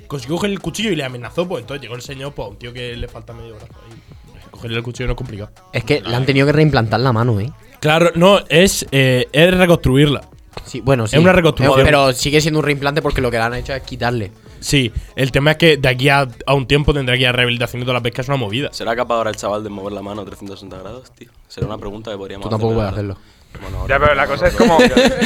Consiguió 0.08 0.38
coger 0.38 0.52
el 0.52 0.60
cuchillo 0.60 0.92
y 0.92 0.96
le 0.96 1.04
amenazó, 1.04 1.48
pues 1.48 1.62
entonces 1.62 1.82
llegó 1.82 1.96
el 1.96 2.02
señor, 2.02 2.34
pues 2.34 2.48
a 2.48 2.50
un 2.50 2.58
tío 2.58 2.74
que 2.74 2.98
le 2.98 3.08
falta 3.08 3.34
medio 3.34 3.56
brazo 3.56 3.74
ahí. 3.86 4.42
Cogerle 4.50 4.78
el 4.78 4.84
cuchillo 4.84 5.08
no 5.08 5.14
es 5.14 5.18
complicado. 5.18 5.52
Es 5.72 5.84
que 5.84 6.02
le 6.02 6.16
han 6.16 6.26
tenido 6.26 6.48
que 6.48 6.54
reimplantar 6.54 7.00
la 7.00 7.14
mano, 7.14 7.40
¿eh? 7.40 7.52
Claro, 7.80 8.12
no, 8.16 8.40
es, 8.50 8.86
eh, 8.92 9.28
es 9.32 9.54
reconstruirla. 9.56 10.28
Sí, 10.66 10.82
bueno, 10.82 11.08
sí. 11.08 11.16
Es 11.16 11.22
una 11.22 11.32
reconstrucción. 11.32 11.86
Pero 11.86 12.12
sigue 12.14 12.42
siendo 12.42 12.60
un 12.60 12.66
reimplante 12.66 13.02
porque 13.02 13.22
lo 13.22 13.32
que 13.32 13.38
le 13.38 13.44
han 13.44 13.54
hecho 13.54 13.74
es 13.74 13.84
quitarle. 13.84 14.32
Sí, 14.60 14.92
el 15.16 15.32
tema 15.32 15.52
es 15.52 15.58
que 15.58 15.78
de 15.78 15.88
aquí 15.90 16.10
a, 16.10 16.28
a 16.46 16.54
un 16.54 16.68
tiempo 16.68 16.94
tendrá 16.94 17.16
que 17.16 17.22
ir 17.22 17.28
a 17.28 17.32
rehabilitación 17.32 17.80
de 17.82 17.86
toda 17.86 17.96
la 17.96 18.02
pesca, 18.04 18.22
es 18.22 18.28
una 18.28 18.38
movida. 18.38 18.70
¿será 18.72 18.96
capaz 18.96 19.16
ahora 19.16 19.30
el 19.30 19.36
chaval 19.36 19.64
de 19.64 19.70
mover 19.70 19.94
la 19.94 20.02
mano 20.02 20.22
a 20.22 20.26
360 20.26 20.78
grados, 20.80 21.12
tío? 21.12 21.30
Será 21.48 21.68
una 21.68 21.78
pregunta 21.78 22.12
que 22.12 22.18
podríamos 22.18 22.44
Tú 22.46 22.50
tampoco 22.50 22.74
puedes 22.76 22.92
hacerlo. 22.92 23.18
Bueno, 23.62 23.88
Ya, 23.88 23.98
pero 24.00 24.14
la 24.14 24.28
cosa 24.28 24.48
es 24.48 24.56
como, 24.56 24.78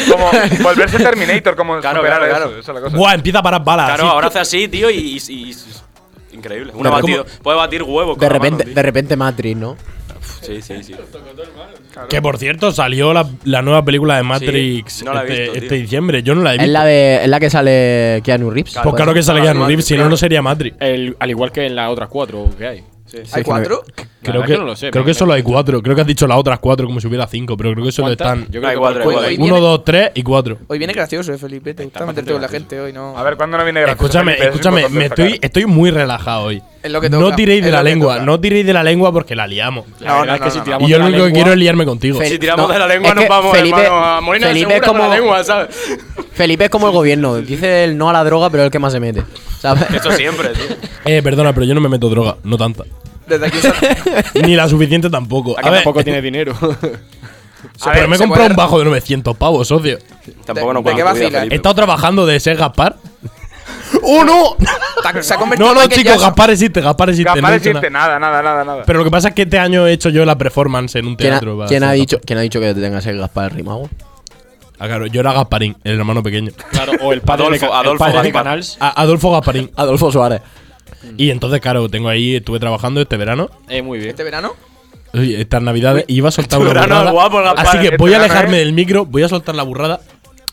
como 0.09 0.31
volverse 0.63 0.97
Terminator, 0.97 1.55
como 1.57 1.79
Claro, 1.81 1.97
superar 1.99 2.19
claro, 2.19 2.25
eso. 2.35 2.35
claro. 2.47 2.59
Esa 2.61 2.71
es 2.71 2.75
la 2.75 2.81
cosa. 2.81 2.97
Buah, 2.97 3.13
empieza 3.15 3.39
a 3.39 3.43
parar 3.43 3.63
balas. 3.63 3.87
Claro, 3.87 4.09
ahora 4.09 4.27
hace 4.27 4.39
así, 4.39 4.67
tío, 4.69 4.89
y. 4.89 5.21
y- 5.27 5.51
y- 5.51 5.55
increíble. 6.35 6.71
Una 6.75 6.89
De 6.89 6.95
batido, 6.95 7.25
puede 7.43 7.57
batir 7.57 7.83
huevos. 7.83 8.17
De 8.17 8.25
mano, 8.27 8.33
repente, 8.39 8.63
de 8.65 8.81
repente 8.81 9.15
Matrix, 9.17 9.57
¿no? 9.57 9.75
Sí, 10.41 10.61
sí, 10.61 10.83
sí. 10.83 10.93
Que 12.09 12.21
por 12.21 12.37
cierto, 12.37 12.71
salió 12.71 13.13
la, 13.13 13.27
la 13.45 13.61
nueva 13.61 13.83
película 13.85 14.17
de 14.17 14.23
Matrix 14.23 15.03
no 15.03 15.13
la 15.13 15.21
he 15.21 15.23
este, 15.23 15.35
visto, 15.39 15.53
tío. 15.53 15.61
este 15.63 15.75
diciembre. 15.75 16.23
Yo 16.23 16.35
no 16.35 16.41
la 16.41 16.51
he 16.51 16.55
Es 16.55 16.61
visto. 16.61 16.73
la, 16.73 16.85
de, 16.85 17.15
es 17.23 17.27
la 17.27 17.39
que 17.39 17.49
sale 17.49 18.21
Keanu 18.23 18.49
Reeves. 18.49 18.77
pues 18.83 18.95
claro 18.95 19.13
que 19.13 19.23
sale 19.23 19.41
Keanu 19.41 19.65
Reeves, 19.65 19.85
si 19.85 19.95
no, 19.97 20.09
no 20.09 20.17
sería 20.17 20.41
Matrix. 20.41 20.75
El- 20.79 21.15
al 21.19 21.29
igual 21.29 21.51
que 21.51 21.65
en 21.65 21.75
las 21.75 21.89
otras 21.89 22.09
cuatro 22.09 22.49
que 22.57 22.67
hay. 22.67 22.83
¿Hay 23.33 23.43
cuatro? 23.43 23.83
Creo 24.21 24.41
que, 24.43 24.53
que 24.53 24.57
no 24.57 24.63
lo 24.63 24.75
sé, 24.75 24.89
creo 24.89 25.03
me- 25.03 25.07
que 25.11 25.13
solo 25.13 25.33
hay 25.33 25.43
cuatro. 25.43 25.81
Creo 25.81 25.95
que 25.95 26.01
has 26.01 26.07
dicho 26.07 26.25
las 26.27 26.37
otras 26.37 26.59
cuatro 26.59 26.85
como 26.87 27.01
si 27.01 27.07
hubiera 27.07 27.27
cinco, 27.27 27.57
pero 27.57 27.73
creo 27.73 27.83
que 27.85 27.91
solo 27.91 28.07
¿Cuántas? 28.07 28.25
están 28.39 28.45
Yo 28.51 28.59
creo 28.61 28.69
Hay 28.69 28.75
que 28.75 28.79
cuatro, 28.79 29.03
cuatro. 29.03 29.21
Hoy 29.27 29.35
uno, 29.35 29.43
viene- 29.45 29.59
dos, 29.59 29.83
tres 29.83 30.11
y 30.15 30.23
cuatro. 30.23 30.57
Hoy 30.67 30.77
viene 30.77 30.93
gracioso, 30.93 31.33
eh, 31.33 31.37
Felipe. 31.37 31.73
Te 31.73 31.83
gusta 31.83 32.05
meterte 32.05 32.31
con 32.31 32.41
la 32.41 32.47
gente 32.47 32.79
hoy, 32.79 32.93
¿no? 32.93 33.17
A 33.17 33.23
ver, 33.23 33.35
¿cuándo 33.35 33.57
no 33.57 33.63
viene 33.65 33.81
gracioso? 33.81 34.05
Escúchame, 34.05 34.31
Felipe? 34.35 34.47
Escúchame, 34.49 34.89
me 34.89 35.05
estoy, 35.05 35.39
estoy 35.41 35.65
muy 35.65 35.91
relajado 35.91 36.43
hoy. 36.45 36.61
Es 36.81 36.91
lo 36.91 37.01
que 37.01 37.09
No 37.09 37.19
toca, 37.19 37.35
tiréis 37.35 37.63
de 37.63 37.71
la 37.71 37.83
lengua, 37.83 38.13
toca. 38.15 38.25
no 38.25 38.39
tiréis 38.39 38.65
de 38.65 38.73
la 38.73 38.83
lengua 38.83 39.11
porque 39.11 39.35
la 39.35 39.45
liamos. 39.47 39.85
La 39.99 40.07
No, 40.13 40.19
verdad 40.21 40.25
no, 40.27 40.33
es 40.33 40.39
que 40.39 40.45
no, 40.45 40.51
si 40.51 40.57
no. 40.59 40.63
tiramos 40.63 40.87
Y 40.87 40.91
yo 40.91 40.99
lo 40.99 41.05
único 41.07 41.25
que 41.25 41.31
quiero 41.33 41.51
es 41.51 41.57
liarme 41.57 41.85
contigo. 41.85 42.21
Si 42.23 42.39
tiramos 42.39 42.67
No, 42.67 42.73
de 42.73 42.79
la 42.79 42.87
lengua, 42.87 43.09
es 43.09 43.15
nos 43.15 43.27
vamos, 43.27 43.57
Felipe- 43.57 43.83
hermano. 43.83 44.05
A 44.05 44.21
Molina 44.21 44.47
Felipe 44.47 44.75
es 44.77 44.81
con 44.81 44.97
la 44.97 45.03
como- 45.03 45.15
lengua, 45.15 45.43
¿sabes? 45.43 45.75
Felipe 46.33 46.63
es 46.65 46.69
como 46.69 46.87
el 46.87 46.93
gobierno. 46.93 47.35
Dice 47.37 47.83
el 47.83 47.97
no 47.97 48.09
a 48.09 48.13
la 48.13 48.23
droga, 48.23 48.49
pero 48.49 48.63
es 48.63 48.67
el 48.67 48.71
que 48.71 48.79
más 48.79 48.91
se 48.93 48.99
mete. 49.01 49.23
¿Sabes? 49.59 49.89
Eso 49.91 50.11
siempre, 50.11 50.49
tío. 50.49 50.75
Eh, 51.05 51.21
perdona, 51.21 51.53
pero 51.53 51.65
yo 51.65 51.73
no 51.73 51.81
me 51.81 51.89
meto 51.89 52.09
droga, 52.09 52.37
no 52.43 52.57
tanta. 52.57 52.83
Desde 53.27 53.45
aquí 53.47 53.57
Ni 54.45 54.55
la 54.55 54.67
suficiente 54.67 55.09
tampoco. 55.09 55.55
A 55.57 55.69
ver, 55.69 55.83
tampoco 55.83 56.03
tiene 56.03 56.21
dinero. 56.21 56.53
pero 56.59 58.07
me 58.07 58.15
he 58.15 58.19
comprado 58.19 58.27
puede- 58.27 58.49
un 58.51 58.55
bajo 58.55 58.79
de 58.79 58.85
900 58.85 59.37
pavos, 59.37 59.67
socio. 59.67 59.97
Tampoco 60.45 60.67
¿De- 60.69 60.73
nos 60.75 60.83
de 60.83 60.95
qué 60.95 61.03
vacila? 61.03 61.43
He 61.45 61.55
estado 61.55 61.75
trabajando 61.75 62.25
de 62.25 62.39
ser 62.39 62.57
Gaspar. 62.57 62.97
¡Oh, 64.03 64.23
no! 64.25 64.55
Se 65.21 65.33
ha 65.33 65.37
convertido 65.37 65.73
No, 65.73 65.81
no, 65.81 65.87
chicos. 65.87 66.19
Gaspar 66.19 66.49
existe, 66.49 66.81
Gaspar 66.81 67.09
existe. 67.09 67.29
no 67.29 67.47
de 67.47 67.53
dicho 67.59 67.69
decirte 67.69 67.89
nada. 67.89 68.19
nada, 68.19 68.41
nada, 68.41 68.63
nada. 68.65 68.83
Pero 68.85 68.99
lo 68.99 69.05
que 69.05 69.11
pasa 69.11 69.29
es 69.29 69.33
que 69.35 69.43
este 69.43 69.59
año 69.59 69.87
he 69.87 69.93
hecho 69.93 70.09
yo 70.09 70.25
la 70.25 70.37
performance 70.37 70.95
en 70.95 71.07
un 71.07 71.15
¿Quién, 71.15 71.33
ha, 71.33 71.39
teatro. 71.39 71.65
quién 71.67 71.83
ha 71.83 71.91
dicho, 71.93 72.17
Gaspar. 72.17 72.25
¿Quién 72.25 72.39
ha 72.39 72.41
dicho 72.41 72.59
que 72.59 72.73
te 72.73 72.81
tengas 72.81 73.05
el 73.05 73.17
Gaspar 73.19 73.53
Rimago? 73.53 73.89
Ah, 74.79 74.87
claro, 74.87 75.05
yo 75.05 75.21
era 75.21 75.31
Gasparín, 75.31 75.77
el 75.85 75.97
hermano 75.99 76.21
pequeño. 76.23 76.51
claro, 76.71 76.93
o 77.01 77.13
el 77.13 77.21
padre 77.21 77.45
Adolfo- 77.45 77.51
de, 77.53 77.59
Ca- 77.59 77.65
el 77.67 77.73
Adolfo 77.73 77.97
padre 77.99 78.17
de 78.17 78.23
Gaspar. 78.31 78.43
Canals. 78.43 78.77
A- 78.81 79.01
Adolfo 79.01 79.31
Gasparín. 79.31 79.71
Adolfo 79.75 80.11
Suárez. 80.11 80.41
Y 81.17 81.29
entonces, 81.31 81.59
claro, 81.61 81.89
tengo 81.89 82.09
ahí, 82.09 82.35
estuve 82.35 82.59
trabajando 82.59 83.01
este 83.01 83.17
verano, 83.17 83.49
Eh, 83.69 83.81
muy 83.81 83.97
bien. 83.99 84.11
¿Este 84.11 84.23
verano? 84.23 84.53
oye, 85.13 85.39
estas 85.41 85.61
navidades, 85.61 86.05
iba 86.07 86.29
a 86.29 86.31
soltar 86.31 86.59
Este 86.59 86.71
una 86.71 86.81
burrada. 86.81 87.11
guapo, 87.11 87.39
Así 87.39 87.77
que 87.79 87.83
este 87.85 87.97
voy 87.97 88.13
a 88.13 88.17
alejarme 88.17 88.57
¿eh? 88.57 88.59
del 88.59 88.73
micro, 88.73 89.05
voy 89.05 89.23
a 89.23 89.27
soltar 89.29 89.53
la 89.55 89.63
burrada. 89.63 89.99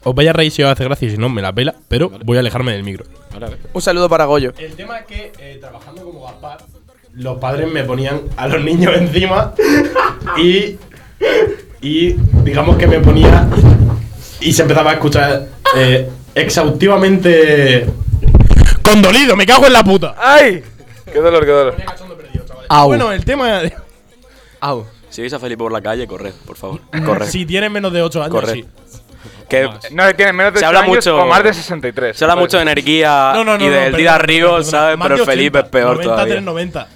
Os 0.03 0.15
vaya 0.15 0.31
a 0.31 0.33
reír 0.33 0.51
si 0.51 0.63
os 0.63 0.71
hace 0.71 0.85
gracia 0.85 1.09
y 1.09 1.11
si 1.11 1.19
no, 1.19 1.29
me 1.29 1.43
la 1.43 1.53
pela, 1.55 1.75
pero 1.89 2.11
voy 2.25 2.37
a 2.37 2.41
alejarme 2.41 2.73
del 2.73 2.83
micro. 2.85 3.05
Vale, 3.33 3.47
a 3.47 3.49
ver. 3.51 3.59
Un 3.73 3.83
saludo 3.83 4.09
para 4.09 4.25
Goyo. 4.25 4.53
El 4.59 4.73
tema 4.75 4.99
es 4.99 5.07
que 5.07 5.33
eh, 5.39 5.59
trabajando 5.61 6.03
como 6.05 6.23
Gaspar, 6.25 6.59
los 7.15 7.39
padres 7.39 7.71
me 7.71 7.85
ponían 7.85 8.23
a 8.37 8.49
los 8.49 8.63
niños 8.65 8.93
encima 8.97 9.53
y. 10.39 10.77
Y 11.83 12.15
digamos 12.45 12.77
que 12.77 12.87
me 12.87 13.01
ponía. 13.01 13.47
Y 14.41 14.53
se 14.53 14.63
empezaba 14.63 14.91
a 14.91 14.95
escuchar 14.95 15.49
eh, 15.77 16.09
exhaustivamente. 16.35 17.87
¡Condolido! 18.85 19.37
¡Me 19.37 19.47
cago 19.47 19.67
en 19.67 19.73
la 19.73 19.83
puta! 19.85 20.15
¡Ay! 20.19 20.63
¡Qué 21.13 21.19
dolor, 21.19 21.45
qué 21.45 21.51
dolor! 21.51 21.77
Au. 22.69 22.87
Bueno, 22.89 23.13
el 23.13 23.25
tema. 23.25 23.61
Au. 24.61 24.87
Si 25.09 25.21
veis 25.23 25.33
a 25.33 25.39
Felipe 25.41 25.59
por 25.59 25.73
la 25.73 25.81
calle, 25.81 26.07
corred, 26.07 26.33
por 26.47 26.57
favor. 26.57 26.81
Corred. 27.05 27.27
Si 27.27 27.45
tienes 27.45 27.71
menos 27.71 27.93
de 27.93 28.01
8 28.03 28.23
años, 28.23 28.33
Corred. 28.33 28.53
sí. 28.55 28.65
Que 29.49 29.69
No, 29.91 30.07
que 30.07 30.15
tienen 30.15 30.37
menos 30.37 30.53
de 30.55 30.61
Se 30.61 30.65
8 30.65 30.69
habla 30.69 30.81
años 30.83 30.97
mucho- 30.97 31.17
o 31.21 31.27
más 31.27 31.43
de 31.43 31.53
63. 31.53 32.17
se 32.17 32.25
habla 32.25 32.37
mucho 32.37 32.57
de 32.59 32.63
energía 32.63 33.33
No, 33.35 33.43
no, 33.43 33.59
no. 33.59 33.65
y 33.65 33.69
del 33.69 33.93
Rigo, 34.21 34.51
perdón. 34.51 34.65
¿sabes? 34.65 34.97
Pero 35.03 35.15
el 35.17 35.25
Felipe 35.25 35.59
80, 35.59 35.67
es 35.67 35.73
peor 35.73 35.91
90, 35.97 36.05
todavía. 36.13 36.35
390. 36.35 36.81
Eso 36.83 36.89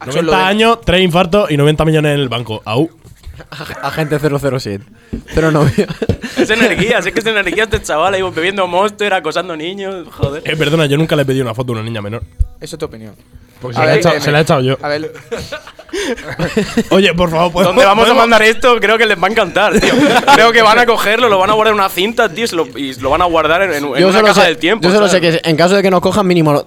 es 0.00 0.06
90 0.16 0.22
lo 0.24 0.32
de- 0.32 0.42
años, 0.44 0.78
3 0.84 1.00
infartos 1.02 1.50
y 1.52 1.56
90 1.56 1.84
millones 1.84 2.14
en 2.14 2.20
el 2.20 2.28
banco. 2.28 2.60
Au. 2.64 2.90
Agente 3.82 4.18
007. 4.18 4.84
Pero 5.34 5.50
no. 5.50 5.66
Es 6.38 6.50
energía, 6.50 7.00
sé 7.02 7.12
que 7.12 7.20
es 7.20 7.26
energía 7.26 7.64
este 7.64 7.82
chaval 7.82 8.14
ahí 8.14 8.22
bebiendo 8.22 8.66
monster, 8.66 9.12
acosando 9.14 9.56
niños, 9.56 10.06
joder. 10.12 10.42
Eh, 10.44 10.56
perdona, 10.56 10.86
yo 10.86 10.96
nunca 10.96 11.16
le 11.16 11.22
he 11.22 11.24
pedido 11.24 11.44
una 11.44 11.54
foto 11.54 11.72
a 11.72 11.76
una 11.76 11.82
niña 11.84 12.00
menor. 12.02 12.22
Eso 12.60 12.76
es 12.76 12.78
tu 12.80 12.86
opinión. 12.86 13.14
Porque 13.60 13.78
A 13.78 13.80
se 13.80 13.86
la, 13.86 13.94
he 13.94 13.98
echado, 13.98 14.16
eh, 14.16 14.20
se 14.20 14.30
la 14.32 14.38
he 14.38 14.42
echado 14.42 14.60
yo. 14.60 14.76
A 14.82 14.88
ver, 14.88 15.12
Oye, 16.90 17.14
por 17.14 17.30
favor, 17.30 17.52
¿podemos- 17.52 17.74
Donde 17.74 17.84
vamos 17.86 18.08
a 18.08 18.14
mandar 18.14 18.42
esto, 18.42 18.76
creo 18.80 18.98
que 18.98 19.06
les 19.06 19.20
va 19.20 19.28
a 19.28 19.30
encantar, 19.30 19.78
tío. 19.80 19.94
Creo 20.34 20.52
que 20.52 20.62
van 20.62 20.78
a 20.78 20.86
cogerlo, 20.86 21.28
lo 21.28 21.38
van 21.38 21.50
a 21.50 21.54
guardar 21.54 21.72
en 21.74 21.80
una 21.80 21.88
cinta, 21.88 22.28
tío, 22.28 22.44
y 22.44 22.54
lo, 22.54 22.66
y 22.78 22.94
lo 23.00 23.10
van 23.10 23.22
a 23.22 23.24
guardar 23.24 23.62
en, 23.62 23.72
en- 23.72 23.84
una 24.04 24.22
caja 24.22 24.34
sé, 24.42 24.46
del 24.46 24.56
tiempo. 24.58 24.86
yo 24.86 24.92
solo 24.94 25.08
sé 25.08 25.18
¿sabes? 25.18 25.40
que 25.40 25.48
en 25.48 25.56
caso 25.56 25.74
de 25.76 25.82
que 25.82 25.90
nos 25.90 26.00
cojan, 26.00 26.26
mínimo 26.26 26.66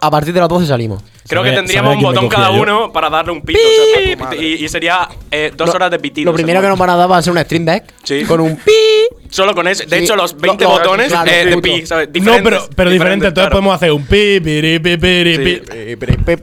a 0.00 0.10
partir 0.10 0.32
de 0.32 0.40
las 0.40 0.48
12 0.48 0.66
salimos. 0.66 1.02
Creo 1.28 1.42
que 1.42 1.48
¿Sabe- 1.50 1.56
tendríamos 1.58 1.96
un 1.96 2.02
botón 2.02 2.28
cada 2.28 2.50
uno 2.50 2.90
para 2.92 3.10
darle 3.10 3.32
un 3.32 3.42
pito. 3.42 3.58
o 3.60 4.28
sea, 4.30 4.40
y, 4.40 4.64
y 4.64 4.68
sería 4.68 5.08
eh, 5.30 5.52
dos 5.54 5.68
Lo- 5.68 5.74
horas 5.74 5.90
de 5.90 5.98
pitido. 5.98 6.30
Lo 6.30 6.34
primero 6.36 6.60
que 6.60 6.68
nos 6.68 6.78
van 6.78 6.90
a 6.90 6.96
dar 6.96 7.10
va 7.10 7.18
a 7.18 7.22
ser 7.22 7.32
un 7.32 7.38
stream 7.40 7.64
deck 7.66 7.84
Sí. 8.02 8.24
con 8.24 8.40
un 8.40 8.56
pi. 8.56 8.72
Solo 9.30 9.54
con 9.54 9.68
ese. 9.68 9.84
De 9.84 9.98
Sí, 9.98 10.04
hecho, 10.04 10.16
los 10.16 10.34
20 10.38 10.64
lo- 10.64 10.70
lo- 10.70 10.76
botones 10.78 11.08
claro, 11.08 11.30
eh, 11.30 11.44
de 11.44 11.52
justo. 11.52 11.60
pi, 11.60 11.86
¿sabes? 11.86 12.08
No, 12.22 12.32
pero, 12.42 12.66
pero 12.74 12.88
diferente. 12.90 13.26
Entonces 13.26 13.50
claro. 13.50 13.50
podemos 13.50 13.74
hacer 13.74 13.92
un 13.92 14.06
pi, 14.06 14.40
piri, 14.40 14.78
pi, 14.78 14.96
piri, 14.96 15.36
Sí. 15.36 15.96
pi, 15.96 15.96
pi, 15.96 16.36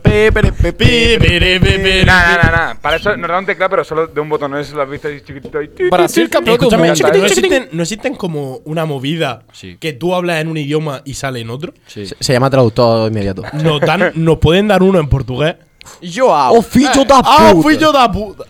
piri, 1.20 1.60
pi, 1.60 1.77
pi. 1.80 2.06
Nah, 2.06 2.22
nah, 2.27 2.44
nah, 2.44 2.51
nah. 2.51 2.74
Para 2.82 2.98
eso 2.98 3.15
nos 3.18 3.27
da 3.30 3.39
un 3.39 3.46
teclado, 3.46 3.70
pero 3.72 3.84
solo 3.84 4.08
de 4.08 4.20
un 4.22 4.30
botón. 4.30 4.51
No 4.51 4.58
lo 4.58 4.82
has 4.84 4.89
visto 4.89 5.08
ahí 5.08 5.22
chiquitito. 5.22 5.60
Brasil 5.89 6.30
campeón 6.30 6.58
del 6.58 6.68
Escúchame, 6.68 6.89
mundo. 6.89 7.18
¿no 7.20 7.25
existen, 7.25 7.70
¿no 7.72 7.82
existen 7.84 8.15
como 8.15 8.58
una 8.65 8.86
movida 8.86 9.44
Sí. 9.51 9.77
que 9.80 9.94
tú 9.94 10.13
hablas 10.13 10.42
en 10.42 10.48
un 10.48 10.58
idioma 10.58 11.01
y 11.06 11.15
sale 11.15 11.39
en 11.39 11.50
otro? 11.50 11.74
Sí. 11.88 12.06
Se, 12.06 12.15
se 12.20 12.34
llama 12.34 12.50
traductor 12.50 13.10
inmediato. 13.12 13.44
Nos, 13.54 13.82
dan, 13.82 14.12
nos 14.15 14.38
pueden 14.38 14.68
dar 14.75 14.84
uno 14.84 15.00
en 15.00 15.08
portugués. 15.08 15.55
Joao. 16.01 16.55
¡Oh, 16.55 16.62
ficho 16.62 17.05
da 17.05 17.22
¡Ah, 17.24 17.50
puta! 17.51 17.62
fui 17.62 17.77
yo 17.77 17.91
da 17.91 18.12
puta! 18.12 18.44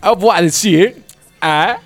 Ah, 0.00 0.12
voy 0.12 0.36
a 0.36 0.42
decir. 0.42 1.02
Ah. 1.40 1.78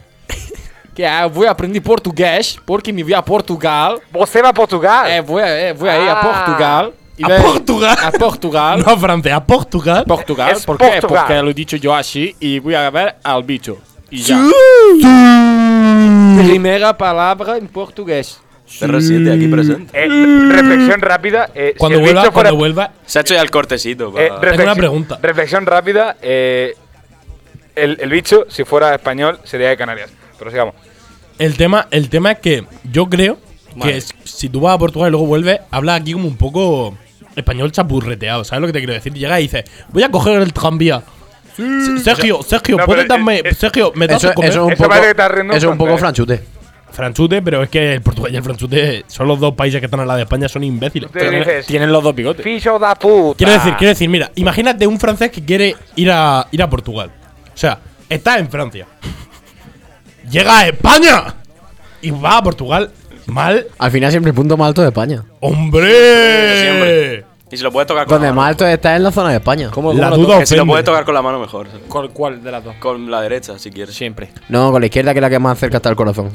que 0.94 1.06
ah, 1.06 1.26
voy 1.26 1.46
a 1.46 1.50
aprender 1.52 1.82
portugués 1.82 2.58
porque 2.66 2.92
me 2.92 3.02
voy 3.02 3.14
a 3.14 3.22
Portugal. 3.22 3.98
Você 4.12 4.42
vai 4.42 4.50
a 4.50 4.54
Portugal? 4.54 5.10
Eh, 5.10 5.20
voy, 5.20 5.42
a, 5.42 5.68
eh, 5.68 5.72
voy 5.72 5.88
a 5.88 6.02
ir 6.02 6.08
a 6.08 6.20
Ah. 6.20 6.22
Portugal. 6.22 6.92
y 7.16 7.24
¿A 7.24 7.28
ver- 7.28 7.42
Portugal? 7.42 7.96
A 8.02 8.10
Portugal. 8.10 8.82
No 8.84 8.92
a 8.92 8.98
Francia, 8.98 9.36
a 9.36 9.44
Portugal. 9.44 10.04
Portugal. 10.06 10.52
Es 10.52 10.64
¿Por 10.66 10.76
qué? 10.78 10.84
Portugal. 11.00 11.24
Porque 11.26 11.42
lo 11.42 11.50
he 11.50 11.54
dicho 11.54 11.76
yo 11.76 11.94
así 11.94 12.34
y 12.40 12.58
voy 12.58 12.74
a 12.74 12.90
ver 12.90 13.16
al 13.22 13.42
bicho. 13.44 13.78
Y 14.10 14.22
ya. 14.22 14.38
Primera 16.44 16.96
palabra 16.96 17.56
en 17.56 17.68
portugués. 17.68 18.38
CR7 18.80 19.34
aquí 19.34 19.48
presente. 19.48 19.90
Eh, 20.04 20.08
reflexión 20.50 21.00
rápida. 21.00 21.50
eh, 21.54 21.74
Cuando 21.78 21.98
si 21.98 22.04
vuelva, 22.04 22.22
bicho 22.22 22.32
fuera- 22.32 22.48
cuando 22.50 22.58
vuelva, 22.58 22.92
Se 23.06 23.18
ha 23.18 23.22
hecho 23.22 23.34
ya 23.34 23.42
el 23.42 23.50
cortecito. 23.50 24.12
eh, 24.18 24.28
reflexión- 24.40 24.62
una 24.62 24.74
pregunta. 24.74 25.18
Reflexión 25.22 25.66
rápida. 25.66 26.16
eh, 26.22 26.74
el, 27.74 27.96
el 28.00 28.10
bicho, 28.10 28.46
si 28.48 28.64
fuera 28.64 28.94
español, 28.94 29.38
sería 29.44 29.68
de 29.70 29.76
Canarias. 29.76 30.10
Pero 30.38 30.50
sigamos. 30.50 30.74
el 31.38 31.56
tema, 31.56 31.86
el 31.90 32.08
tema 32.08 32.32
es 32.32 32.38
que 32.40 32.64
yo 32.90 33.06
creo 33.08 33.38
Vale. 33.76 33.92
que 33.92 33.98
es- 33.98 34.14
si 34.24 34.48
tú 34.48 34.60
vas 34.60 34.74
a 34.74 34.78
Portugal 34.78 35.08
y 35.08 35.10
luego 35.12 35.26
vuelves, 35.26 35.60
habla 35.70 35.94
aquí 35.94 36.12
como 36.12 36.26
un 36.28 36.36
poco 36.36 36.96
español 37.36 37.72
chapurreteado. 37.72 38.44
¿Sabes 38.44 38.60
lo 38.60 38.66
que 38.66 38.72
te 38.74 38.78
quiero 38.80 38.92
decir? 38.92 39.12
Llega 39.14 39.38
y 39.40 39.44
dice, 39.44 39.64
voy 39.90 40.02
a 40.02 40.10
coger 40.10 40.40
el 40.42 40.52
tranvía. 40.52 41.02
Sergio, 42.02 42.42
Sergio, 42.42 42.76
No, 42.78 42.84
¿puedes 42.86 43.06
darme. 43.08 43.40
eh, 43.44 43.54
Sergio, 43.54 43.92
¿me 43.94 44.06
das 44.06 44.22
Eso, 44.22 44.30
a 44.30 44.34
comer? 44.34 44.50
eso 44.50 44.60
es 44.60 44.66
un 44.66 44.72
Eso 44.72 44.82
poco, 44.82 44.94
eso 44.94 45.56
es 45.56 45.64
un 45.64 45.78
poco 45.78 45.98
francés. 45.98 46.00
franchute. 46.00 46.42
Franchute, 46.92 47.42
pero 47.42 47.62
es 47.62 47.68
que 47.68 47.94
el 47.94 48.02
portugués 48.02 48.32
y 48.32 48.36
el 48.36 48.42
franchute 48.42 49.04
son 49.06 49.26
los 49.28 49.40
dos 49.40 49.54
países 49.54 49.80
que 49.80 49.86
están 49.86 50.00
al 50.00 50.06
lado 50.06 50.18
de 50.18 50.24
España, 50.24 50.48
son 50.48 50.62
imbéciles. 50.64 51.10
Dices, 51.12 51.66
Tienen 51.66 51.90
los 51.90 52.02
dos 52.02 52.14
bigotes. 52.14 52.44
Ficho 52.44 52.78
da 52.78 52.94
puta. 52.94 53.36
Quiero 53.38 53.52
decir, 53.52 53.74
quiero 53.76 53.88
decir, 53.90 54.08
mira, 54.08 54.30
imagínate 54.34 54.86
un 54.86 54.98
francés 55.00 55.30
que 55.30 55.44
quiere 55.44 55.74
ir 55.96 56.10
a, 56.10 56.46
ir 56.50 56.62
a 56.62 56.68
Portugal. 56.70 57.10
O 57.52 57.56
sea, 57.56 57.78
está 58.08 58.38
en 58.38 58.48
Francia. 58.48 58.86
Llega 60.30 60.58
a 60.60 60.66
España 60.68 61.34
y 62.00 62.10
va 62.10 62.38
a 62.38 62.42
Portugal. 62.42 62.90
Mal. 63.26 63.66
Al 63.78 63.90
final 63.90 64.10
siempre 64.10 64.30
el 64.30 64.34
punto 64.34 64.56
más 64.56 64.68
alto 64.68 64.82
de 64.82 64.88
España. 64.88 65.24
¡Hombre! 65.40 66.60
Siempre. 66.60 67.24
Y 67.50 67.56
si 67.56 67.62
lo 67.62 67.70
puedes 67.70 67.86
tocar 67.86 68.06
con 68.06 68.14
Donde 68.14 68.28
la 68.28 68.32
más 68.32 68.36
mano. 68.36 68.48
alto 68.48 68.66
está 68.66 68.92
es 68.92 68.96
en 68.96 69.02
la 69.02 69.12
zona 69.12 69.30
de 69.30 69.36
España. 69.36 69.70
¿Cómo, 69.70 69.92
La 69.92 70.08
cómo 70.08 70.22
lo 70.22 70.26
duda? 70.26 70.38
Que 70.40 70.46
si 70.46 70.56
lo 70.56 70.66
puedes 70.66 70.84
tocar 70.84 71.04
con 71.04 71.14
la 71.14 71.20
mano 71.22 71.38
mejor. 71.38 71.68
¿Cuál, 71.88 72.10
cuál 72.10 72.42
de 72.42 72.50
las 72.50 72.64
dos? 72.64 72.74
Con 72.76 73.10
la 73.10 73.20
derecha, 73.20 73.58
si 73.58 73.70
quieres. 73.70 73.94
Siempre. 73.94 74.30
No, 74.48 74.72
con 74.72 74.80
la 74.80 74.86
izquierda 74.86 75.12
que 75.12 75.18
es 75.18 75.22
la 75.22 75.30
que 75.30 75.38
más 75.38 75.58
cerca 75.58 75.76
está 75.76 75.90
el 75.90 75.96
corazón. 75.96 76.30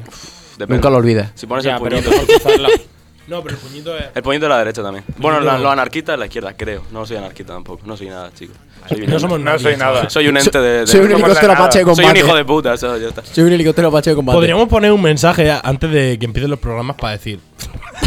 Depende. 0.57 0.75
Nunca 0.75 0.89
lo 0.89 0.97
olvides. 0.97 1.29
Si 1.35 1.45
pones 1.45 1.63
Ya, 1.63 1.75
el 1.77 1.81
pero 1.83 2.01
puñito. 2.01 2.25
cruzarla. 2.25 2.69
No, 3.27 3.43
pero 3.43 3.55
el 3.55 3.61
puñito 3.61 3.93
es. 3.97 4.05
El 4.15 4.23
puñito 4.23 4.45
de 4.45 4.49
la 4.49 4.59
derecha 4.59 4.81
también. 4.81 5.03
Bueno, 5.17 5.41
la- 5.41 5.57
los 5.57 5.69
anarquistas 5.69 6.13
de 6.13 6.17
la 6.17 6.27
izquierda, 6.27 6.53
creo. 6.55 6.83
No 6.93 7.05
soy 7.05 7.17
anarquista 7.17 7.51
tampoco. 7.51 7.81
No 7.85 7.97
soy 7.97 8.07
nada, 8.07 8.31
chicos. 8.33 8.55
Soy 8.87 9.05
No 9.05 9.19
somos 9.19 9.37
No 9.39 9.43
nadie, 9.43 9.59
soy 9.63 9.75
nada. 9.75 10.09
soy 10.09 10.29
un 10.29 10.37
ente 10.37 10.57
de. 10.57 10.79
de- 10.79 10.87
Soy 10.87 11.01
un 11.01 11.11
helicóptero 11.11 11.47
nada. 11.51 11.59
apache 11.65 11.79
de 11.79 11.83
soy 11.83 11.93
combate. 11.93 12.21
un 12.21 12.25
hijo 12.25 12.35
de 12.37 12.45
puta, 12.45 12.73
eso 12.75 12.97
ya 12.97 13.09
está. 13.09 13.25
Soy 13.25 13.43
un 13.43 13.51
helicóptero 13.51 13.89
apache 13.89 14.11
de 14.11 14.15
combate. 14.15 14.37
Podríamos 14.37 14.69
poner 14.69 14.93
un 14.93 15.01
mensaje 15.01 15.51
antes 15.61 15.91
de 15.91 16.17
que 16.17 16.25
empiecen 16.25 16.49
los 16.49 16.59
programas 16.59 16.95
para 16.95 17.11
decir. 17.17 17.41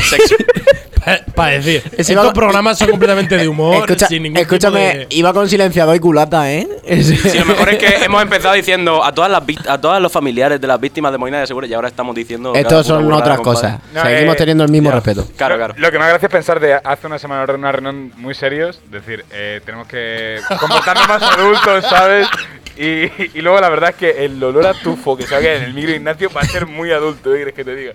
Sexo. 0.03 0.35
Para 1.35 1.53
decir. 1.53 1.83
Ese 1.97 2.13
Estos 2.13 2.33
programas 2.35 2.77
son 2.79 2.91
completamente 2.91 3.37
de 3.37 3.49
humor. 3.49 3.77
Escucha- 3.89 4.07
sin 4.07 4.23
ningún 4.23 4.39
escúchame, 4.39 4.91
tipo 4.91 4.99
de- 4.99 5.07
iba 5.17 5.33
con 5.33 5.49
silenciador 5.49 5.97
y 5.97 5.99
culata, 5.99 6.53
¿eh? 6.53 6.69
Sí, 7.03 7.39
lo 7.39 7.47
mejor 7.47 7.71
es 7.71 7.79
que 7.79 7.87
hemos 8.05 8.21
empezado 8.23 8.55
diciendo 8.55 9.03
a 9.03 9.13
todas 9.15 9.31
las 9.31 9.43
a 9.67 9.81
todos 9.81 10.01
los 10.03 10.13
familiares 10.13 10.61
de 10.61 10.67
las 10.67 10.79
víctimas 10.79 11.11
de 11.13 11.19
Molina 11.19 11.41
de 11.41 11.47
Segura 11.47 11.67
y 11.67 11.73
ahora 11.73 11.89
estamos 11.89 12.15
diciendo. 12.15 12.53
Estos 12.55 12.87
son 12.87 13.05
burrada, 13.05 13.23
otras 13.23 13.37
compadre. 13.39 13.79
cosas. 13.79 13.81
No, 13.95 14.03
Seguimos 14.03 14.35
eh, 14.35 14.39
teniendo 14.39 14.65
el 14.65 14.71
mismo 14.71 14.91
ya. 14.91 14.95
respeto. 14.97 15.27
Claro, 15.37 15.55
Lo- 15.55 15.59
claro. 15.59 15.75
Lo 15.79 15.91
que 15.91 15.99
me 15.99 16.05
hace 16.05 16.11
gracia 16.13 16.27
es 16.27 16.33
pensar 16.33 16.61
de 16.61 16.75
hace 16.75 17.07
una 17.07 17.19
semana 17.19 17.45
en 17.45 17.55
una 17.59 17.73
reunión 17.73 18.13
muy 18.19 18.35
serios, 18.35 18.81
decir, 18.91 19.25
eh, 19.33 19.61
tenemos 19.65 19.87
que 19.89 20.39
comportarnos 20.61 21.09
más 21.09 21.23
adultos, 21.23 21.85
¿sabes? 21.89 22.29
Y, 22.77 23.11
y 23.39 23.41
luego 23.43 23.59
la 23.61 23.69
verdad 23.71 23.91
es 23.91 23.97
que 23.97 24.25
el 24.25 24.43
olor 24.43 24.67
a 24.67 24.75
tufo 24.75 25.17
que 25.17 25.27
salga 25.27 25.55
en 25.55 25.63
el 25.65 25.75
micro 25.75 25.93
Ignacio 25.93 26.31
va 26.35 26.43
a 26.43 26.45
ser 26.45 26.67
muy 26.67 26.93
adulto, 26.93 27.31
¿qué 27.31 27.37
quieres 27.37 27.55
que 27.55 27.65
te 27.65 27.75
diga? 27.75 27.93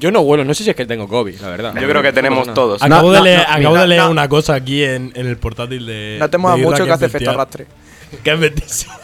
Yo 0.00 0.10
no 0.10 0.20
huelo, 0.20 0.44
no 0.44 0.54
sé 0.54 0.64
si 0.64 0.70
es 0.70 0.76
que 0.76 0.86
tengo 0.86 1.08
COVID, 1.08 1.40
la 1.40 1.48
verdad. 1.48 1.74
Yo 1.80 1.88
creo 1.88 2.02
que 2.02 2.12
tenemos 2.12 2.52
todos. 2.54 2.82
Acabo 2.82 3.08
No, 3.08 3.14
de 3.14 3.22
leer, 3.22 3.38
no, 3.48 3.54
acabo 3.54 3.76
de 3.78 3.86
leer 3.86 4.02
no. 4.02 4.10
una 4.10 4.28
cosa 4.28 4.54
aquí 4.54 4.82
en, 4.82 5.12
en 5.14 5.26
el 5.26 5.36
portátil 5.38 5.86
de. 5.86 6.16
No 6.18 6.28
te 6.30 6.38
muevas 6.38 6.56
de 6.58 6.62
Irra 6.62 6.70
mucho 6.70 6.84
que 6.84 6.92
hace 6.92 7.06
es 7.06 7.14
efecto 7.14 7.30
arrastre. 7.30 7.66
Que 8.22 8.32
es 8.32 8.40
bestial. 8.40 8.96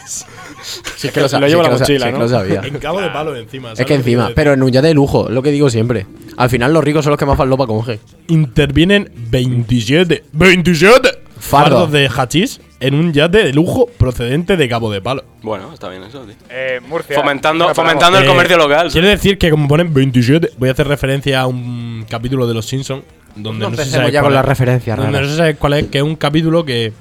Si 0.96 1.08
es 1.08 1.12
que 1.12 1.20
lo, 1.20 1.24
Lo 1.24 1.28
si 1.28 1.36
llevo 1.36 1.44
es 1.44 1.52
en 1.52 1.56
que 1.56 1.62
la 1.62 1.70
mochila, 1.70 1.86
si 1.86 1.94
es 1.94 2.04
que 2.04 2.12
¿no? 2.12 2.18
lo 2.20 2.28
sabía. 2.28 2.60
En 2.64 2.78
cabo 2.78 3.00
de 3.00 3.10
palo 3.10 3.34
encima. 3.34 3.72
Es 3.72 3.78
¿sabes 3.78 3.86
que 3.88 3.94
lo 3.94 3.98
encima, 4.00 4.30
pero 4.34 4.52
en 4.52 4.62
un 4.62 4.70
yate 4.70 4.86
de 4.88 4.94
lujo, 4.94 5.28
lo 5.28 5.42
que 5.42 5.50
digo 5.50 5.68
siempre. 5.70 6.06
Al 6.36 6.48
final 6.50 6.72
los 6.72 6.84
ricos 6.84 7.04
son 7.04 7.10
los 7.10 7.18
que 7.18 7.26
más 7.26 7.36
falopa 7.36 7.66
decir? 7.66 7.98
Intervienen 8.28 9.10
27. 9.30 10.24
¡27! 10.34 11.18
Fardo. 11.42 11.76
Fardos 11.78 11.92
de 11.92 12.08
hachís 12.08 12.60
en 12.78 12.94
un 12.94 13.12
yate 13.12 13.44
de 13.44 13.52
lujo 13.52 13.86
procedente 13.98 14.56
de 14.56 14.68
Cabo 14.68 14.90
de 14.92 15.00
Palo. 15.00 15.24
Bueno, 15.42 15.72
está 15.74 15.88
bien 15.88 16.02
eso, 16.04 16.20
tío. 16.20 16.34
Eh, 16.48 16.80
Murcia. 16.88 17.16
Fomentando, 17.16 17.74
fomentando 17.74 18.18
el 18.18 18.24
Eh, 18.24 18.28
comercio 18.28 18.56
local. 18.56 18.90
Quiere 18.92 19.08
decir 19.08 19.38
que, 19.38 19.50
como 19.50 19.66
ponen 19.68 19.92
27, 19.92 20.52
voy 20.56 20.68
a 20.68 20.72
hacer 20.72 20.86
referencia 20.86 21.40
a 21.40 21.46
un 21.48 22.06
capítulo 22.08 22.46
de 22.46 22.54
Los 22.54 22.66
Simpsons. 22.66 23.02
Donde 23.34 23.64
No 23.64 23.70
no, 23.70 23.76
sé 23.76 23.82
si 23.84 23.88
empecemos 23.88 23.92
sabes 24.02 24.12
ya 24.12 24.22
con 24.22 24.34
las 24.34 24.44
referencias 24.44 24.96
Donde 24.96 25.12
raras. 25.12 25.26
no 25.28 25.32
se 25.32 25.38
sabe 25.38 25.54
cuál 25.56 25.72
es, 25.74 25.86
que 25.88 25.98
es 25.98 26.04
un 26.04 26.16
capítulo 26.16 26.64
que. 26.64 26.92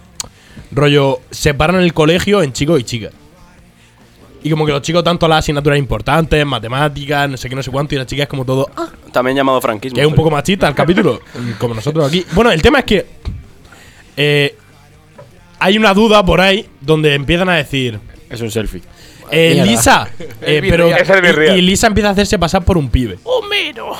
Rollo, 0.71 1.19
separan 1.29 1.81
el 1.81 1.93
colegio 1.93 2.41
en 2.41 2.51
chicos 2.53 2.79
y 2.79 2.83
chicas. 2.83 3.11
Y 4.43 4.49
como 4.49 4.65
que 4.65 4.71
los 4.71 4.81
chicos 4.81 5.03
tanto 5.03 5.27
las 5.27 5.39
asignaturas 5.39 5.77
importantes, 5.77 6.43
matemáticas, 6.45 7.29
no 7.29 7.37
sé 7.37 7.47
qué, 7.47 7.55
no 7.55 7.61
sé 7.61 7.69
cuánto, 7.69 7.93
y 7.93 7.97
las 7.99 8.07
chicas 8.07 8.27
como 8.27 8.43
todo. 8.43 8.69
Ah, 8.75 8.87
También 9.11 9.37
llamado 9.37 9.61
franquismo. 9.61 9.95
que 9.95 10.01
es 10.01 10.07
un 10.07 10.15
poco 10.15 10.31
machista 10.31 10.67
el 10.67 10.73
capítulo, 10.73 11.19
como 11.59 11.75
nosotros 11.75 12.07
aquí. 12.07 12.25
Bueno, 12.33 12.51
el 12.51 12.61
tema 12.61 12.79
es 12.79 12.85
que. 12.85 13.05
Eh, 14.17 14.55
hay 15.59 15.77
una 15.77 15.93
duda 15.93 16.25
por 16.25 16.41
ahí 16.41 16.67
donde 16.81 17.13
empiezan 17.13 17.49
a 17.49 17.55
decir. 17.55 17.99
Es 18.29 18.41
un 18.41 18.51
selfie. 18.51 18.81
Eh. 19.31 19.61
Lisa, 19.65 20.09
eh, 20.41 20.59
pero 20.61 20.87
Virreal. 20.87 21.01
Es 21.01 21.09
el 21.09 21.21
Virreal. 21.21 21.55
y, 21.55 21.59
y 21.59 21.61
Lisa 21.61 21.87
empieza 21.87 22.09
a 22.09 22.11
hacerse 22.11 22.37
pasar 22.39 22.63
por 22.63 22.77
un 22.77 22.89
pibe. 22.89 23.17
¡Homero! 23.23 23.95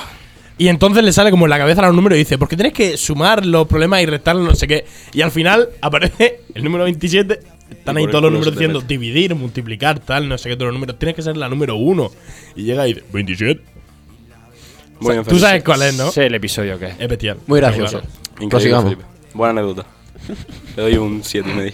Y 0.57 0.67
entonces 0.67 1.03
le 1.03 1.11
sale 1.11 1.31
como 1.31 1.45
en 1.47 1.49
la 1.49 1.57
cabeza 1.57 1.81
los 1.81 1.95
números 1.95 2.17
y 2.17 2.19
dice, 2.19 2.37
porque 2.37 2.55
tienes 2.55 2.73
que 2.73 2.95
sumar 2.95 3.45
los 3.45 3.67
problemas 3.67 4.01
y 4.03 4.05
restar 4.05 4.35
no 4.35 4.53
sé 4.53 4.67
qué. 4.67 4.85
Y 5.11 5.21
al 5.21 5.31
final 5.31 5.69
aparece 5.81 6.41
el 6.53 6.63
número 6.63 6.83
27. 6.83 7.39
Están 7.71 7.97
ahí 7.97 8.05
todos 8.05 8.21
los 8.21 8.31
números 8.31 8.53
diciendo 8.53 8.79
mete. 8.81 8.93
dividir, 8.93 9.33
multiplicar, 9.33 9.99
tal, 9.99 10.29
no 10.29 10.37
sé 10.37 10.49
qué, 10.49 10.55
todos 10.55 10.67
los 10.67 10.73
números. 10.73 10.99
Tienes 10.99 11.15
que 11.15 11.23
ser 11.23 11.35
la 11.35 11.49
número 11.49 11.77
uno. 11.77 12.11
Y 12.55 12.63
llega 12.63 12.87
y 12.87 12.93
dice, 12.93 13.05
27. 13.11 13.61
Muy 14.99 15.13
bien, 15.13 15.25
Tú 15.25 15.39
sabes 15.39 15.63
cuál 15.63 15.81
es, 15.81 15.97
¿no? 15.97 16.11
Sé 16.11 16.27
el 16.27 16.35
episodio 16.35 16.77
que 16.77 16.89
es. 16.89 16.95
Es 16.99 17.07
bestial. 17.07 17.37
Muy 17.47 17.59
gracioso. 17.59 18.01
Increíble. 18.39 18.81
Felipe. 18.83 19.03
Buena 19.33 19.59
anécdota. 19.59 19.87
Le 20.75 20.83
doy 20.83 20.97
un 20.97 21.23
7 21.23 21.49
y 21.49 21.53
medio. 21.53 21.73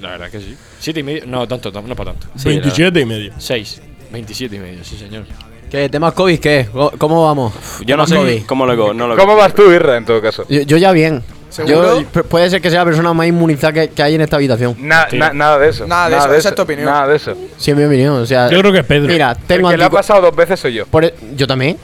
La 0.00 0.10
verdad 0.10 0.30
que 0.30 0.38
sí. 0.40 0.56
Siete 0.78 1.00
y 1.00 1.02
medio. 1.02 1.22
No, 1.26 1.46
tanto, 1.48 1.70
no, 1.72 1.82
no 1.82 1.96
para 1.96 2.12
tanto. 2.12 2.28
Sí, 2.36 2.48
27 2.48 3.00
y 3.00 3.04
medio. 3.04 3.32
6. 3.38 3.82
27 4.12 4.56
y 4.56 4.58
medio, 4.58 4.84
sí, 4.84 4.96
señor. 4.96 5.24
¿Qué? 5.70 5.88
¿Temas 5.88 6.14
COVID 6.14 6.38
qué? 6.40 6.68
¿Cómo- 6.72 6.90
¿Cómo 6.98 7.24
vamos? 7.26 7.52
Yo 7.86 7.96
no 7.96 8.06
sé 8.06 8.16
COVID. 8.16 8.42
cómo 8.46 8.66
lo 8.66 8.76
co- 8.76 8.94
no 8.94 9.06
lo 9.08 9.16
¿Cómo 9.16 9.36
vas 9.36 9.54
tú, 9.54 9.70
Irra, 9.72 9.96
en 9.96 10.04
todo 10.04 10.20
caso? 10.20 10.44
Yo, 10.48 10.62
yo 10.62 10.76
ya 10.76 10.90
bien. 10.92 11.22
¿Seguro? 11.48 12.00
Yo, 12.00 12.06
pu- 12.12 12.22
puede 12.24 12.48
ser 12.50 12.60
que 12.60 12.70
sea 12.70 12.80
la 12.80 12.84
persona 12.84 13.12
más 13.12 13.26
inmunizada 13.26 13.72
que, 13.72 13.88
que 13.90 14.02
hay 14.02 14.14
en 14.14 14.20
esta 14.20 14.36
habitación. 14.36 14.76
Na- 14.78 15.08
na- 15.12 15.32
nada 15.32 15.58
de 15.58 15.68
eso. 15.68 15.86
Nada 15.86 16.08
de 16.08 16.16
eso, 16.16 16.34
esa 16.34 16.48
es 16.50 16.54
tu 16.54 16.62
opinión. 16.62 16.86
Nada 16.86 17.08
de 17.08 17.16
eso. 17.16 17.34
Sí, 17.56 17.72
es 17.72 17.76
mi 17.76 17.82
opinión. 17.84 18.14
O 18.14 18.26
sea, 18.26 18.48
Yo 18.48 18.60
creo 18.60 18.72
que 18.72 18.78
es 18.80 18.84
Pedro. 18.84 19.08
Mira, 19.08 19.32
El 19.32 19.38
tengo 19.46 19.68
que 19.70 19.76
le 19.76 19.84
ha 19.84 19.90
pasado 19.90 20.22
dos 20.22 20.34
veces 20.36 20.58
soy 20.60 20.74
yo. 20.74 20.86
por 20.86 21.04
e- 21.04 21.14
Yo 21.36 21.46
también. 21.48 21.76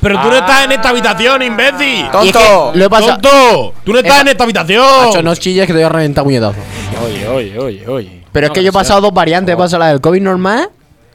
Pero 0.00 0.20
tú 0.20 0.28
no 0.28 0.36
estás 0.36 0.64
en 0.64 0.72
esta 0.72 0.88
habitación, 0.90 1.42
imbécil. 1.42 1.88
Y 1.88 2.00
es 2.00 2.10
¡Tonto! 2.32 2.72
que 2.72 2.78
lo 2.78 2.84
he 2.84 2.90
pasado. 2.90 3.18
¡Tonto! 3.18 3.74
Tú 3.84 3.92
no 3.92 3.98
estás 3.98 4.20
en 4.20 4.28
esta 4.28 4.44
habitación. 4.44 4.84
Macho, 5.06 5.22
no 5.22 5.34
chilles 5.34 5.66
que 5.66 5.72
te 5.72 5.78
voy 5.78 5.84
a 5.84 5.88
reventar 5.88 6.24
puñetazo. 6.24 6.58
Oye, 7.04 7.28
oye, 7.28 7.58
oye, 7.58 7.88
oye. 7.88 8.22
Pero 8.32 8.46
es 8.48 8.52
que 8.52 8.62
yo 8.62 8.70
he 8.70 8.72
pasado 8.72 9.00
dos 9.00 9.12
variantes. 9.14 9.52
He 9.54 9.56
pasado 9.56 9.80
la 9.80 9.88
del 9.88 10.00
COVID 10.00 10.20
normal 10.22 10.68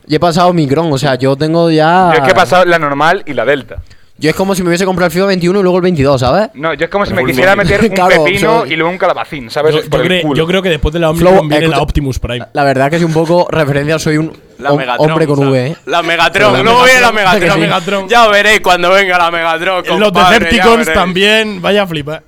y 0.07 0.15
he 0.15 0.19
pasado 0.19 0.49
Omicron. 0.49 0.91
O 0.91 0.97
sea, 0.97 1.15
yo 1.15 1.35
tengo 1.35 1.69
ya. 1.69 2.09
Yo 2.13 2.17
es 2.19 2.23
que 2.23 2.31
he 2.31 2.35
pasado 2.35 2.65
la 2.65 2.79
normal 2.79 3.23
y 3.25 3.33
la 3.33 3.45
delta. 3.45 3.77
Yo 4.17 4.29
es 4.29 4.35
como 4.35 4.53
si 4.53 4.61
me 4.61 4.67
hubiese 4.69 4.85
comprado 4.85 5.07
el 5.07 5.11
FIFA 5.13 5.25
21 5.27 5.59
y 5.59 5.63
luego 5.63 5.77
el 5.77 5.81
22, 5.83 6.19
¿sabes? 6.21 6.49
No, 6.53 6.75
yo 6.75 6.85
es 6.85 6.91
como 6.91 7.07
si 7.07 7.13
me 7.13 7.25
quisiera 7.25 7.55
meter 7.55 7.81
un 7.89 7.89
Claro, 7.89 8.23
pepino 8.23 8.57
o 8.59 8.65
sea, 8.65 8.71
y 8.73 8.75
luego 8.75 8.91
un 8.91 8.99
calabacín, 8.99 9.49
¿sabes? 9.49 9.73
Yo, 9.73 9.81
yo 9.81 9.89
Por 9.89 10.01
el 10.01 10.07
cre- 10.07 10.21
culo. 10.21 10.35
yo 10.35 10.45
creo 10.45 10.61
que 10.61 10.69
después 10.69 10.93
de 10.93 10.99
la 10.99 11.11
Flow, 11.11 11.29
Omnicom 11.29 11.49
viene 11.49 11.67
la 11.67 11.75
escucha- 11.77 11.81
Optimus 11.83 12.19
Prime. 12.19 12.45
La 12.53 12.63
verdad 12.63 12.91
que 12.91 12.97
soy 12.97 13.05
un 13.05 13.13
poco 13.13 13.47
referencia, 13.51 13.97
soy 13.97 14.17
un 14.17 14.31
La 14.59 14.69
hom- 14.71 14.77
Megatron. 14.77 15.09
hombre 15.11 15.25
con 15.25 15.37
¿sabes? 15.39 15.51
V, 15.51 15.67
¿eh? 15.67 15.75
La 15.87 16.03
Megatron. 16.03 16.53
La 16.53 16.61
Luego 16.61 16.83
viene 16.83 17.01
la 17.01 17.11
Megatron, 17.11 17.39
Megatron. 17.39 17.49
que 17.49 17.53
sí. 17.55 17.59
Megatron. 17.61 18.09
Ya 18.09 18.27
veréis 18.27 18.59
cuando 18.61 18.89
venga 18.91 19.17
la 19.17 19.31
Megatron. 19.31 19.77
Los 19.87 19.87
compadre, 20.11 20.11
ya 20.11 20.39
Decepticons 20.39 20.77
veréis. 20.77 20.93
también, 20.93 21.61
vaya 21.61 21.81
a 21.83 21.87
flipar. 21.87 22.23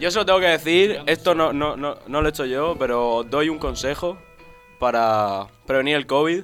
Yo 0.00 0.10
solo 0.10 0.26
tengo 0.26 0.40
que 0.40 0.46
decir, 0.46 0.98
esto 1.06 1.34
no, 1.34 1.52
no, 1.54 1.76
no, 1.76 1.96
no 2.08 2.20
lo 2.20 2.26
he 2.28 2.30
hecho 2.30 2.44
yo, 2.44 2.76
pero 2.78 3.16
os 3.16 3.30
doy 3.30 3.48
un 3.48 3.58
consejo 3.58 4.18
para 4.78 5.46
prevenir 5.66 5.96
el 5.96 6.06
COVID. 6.06 6.42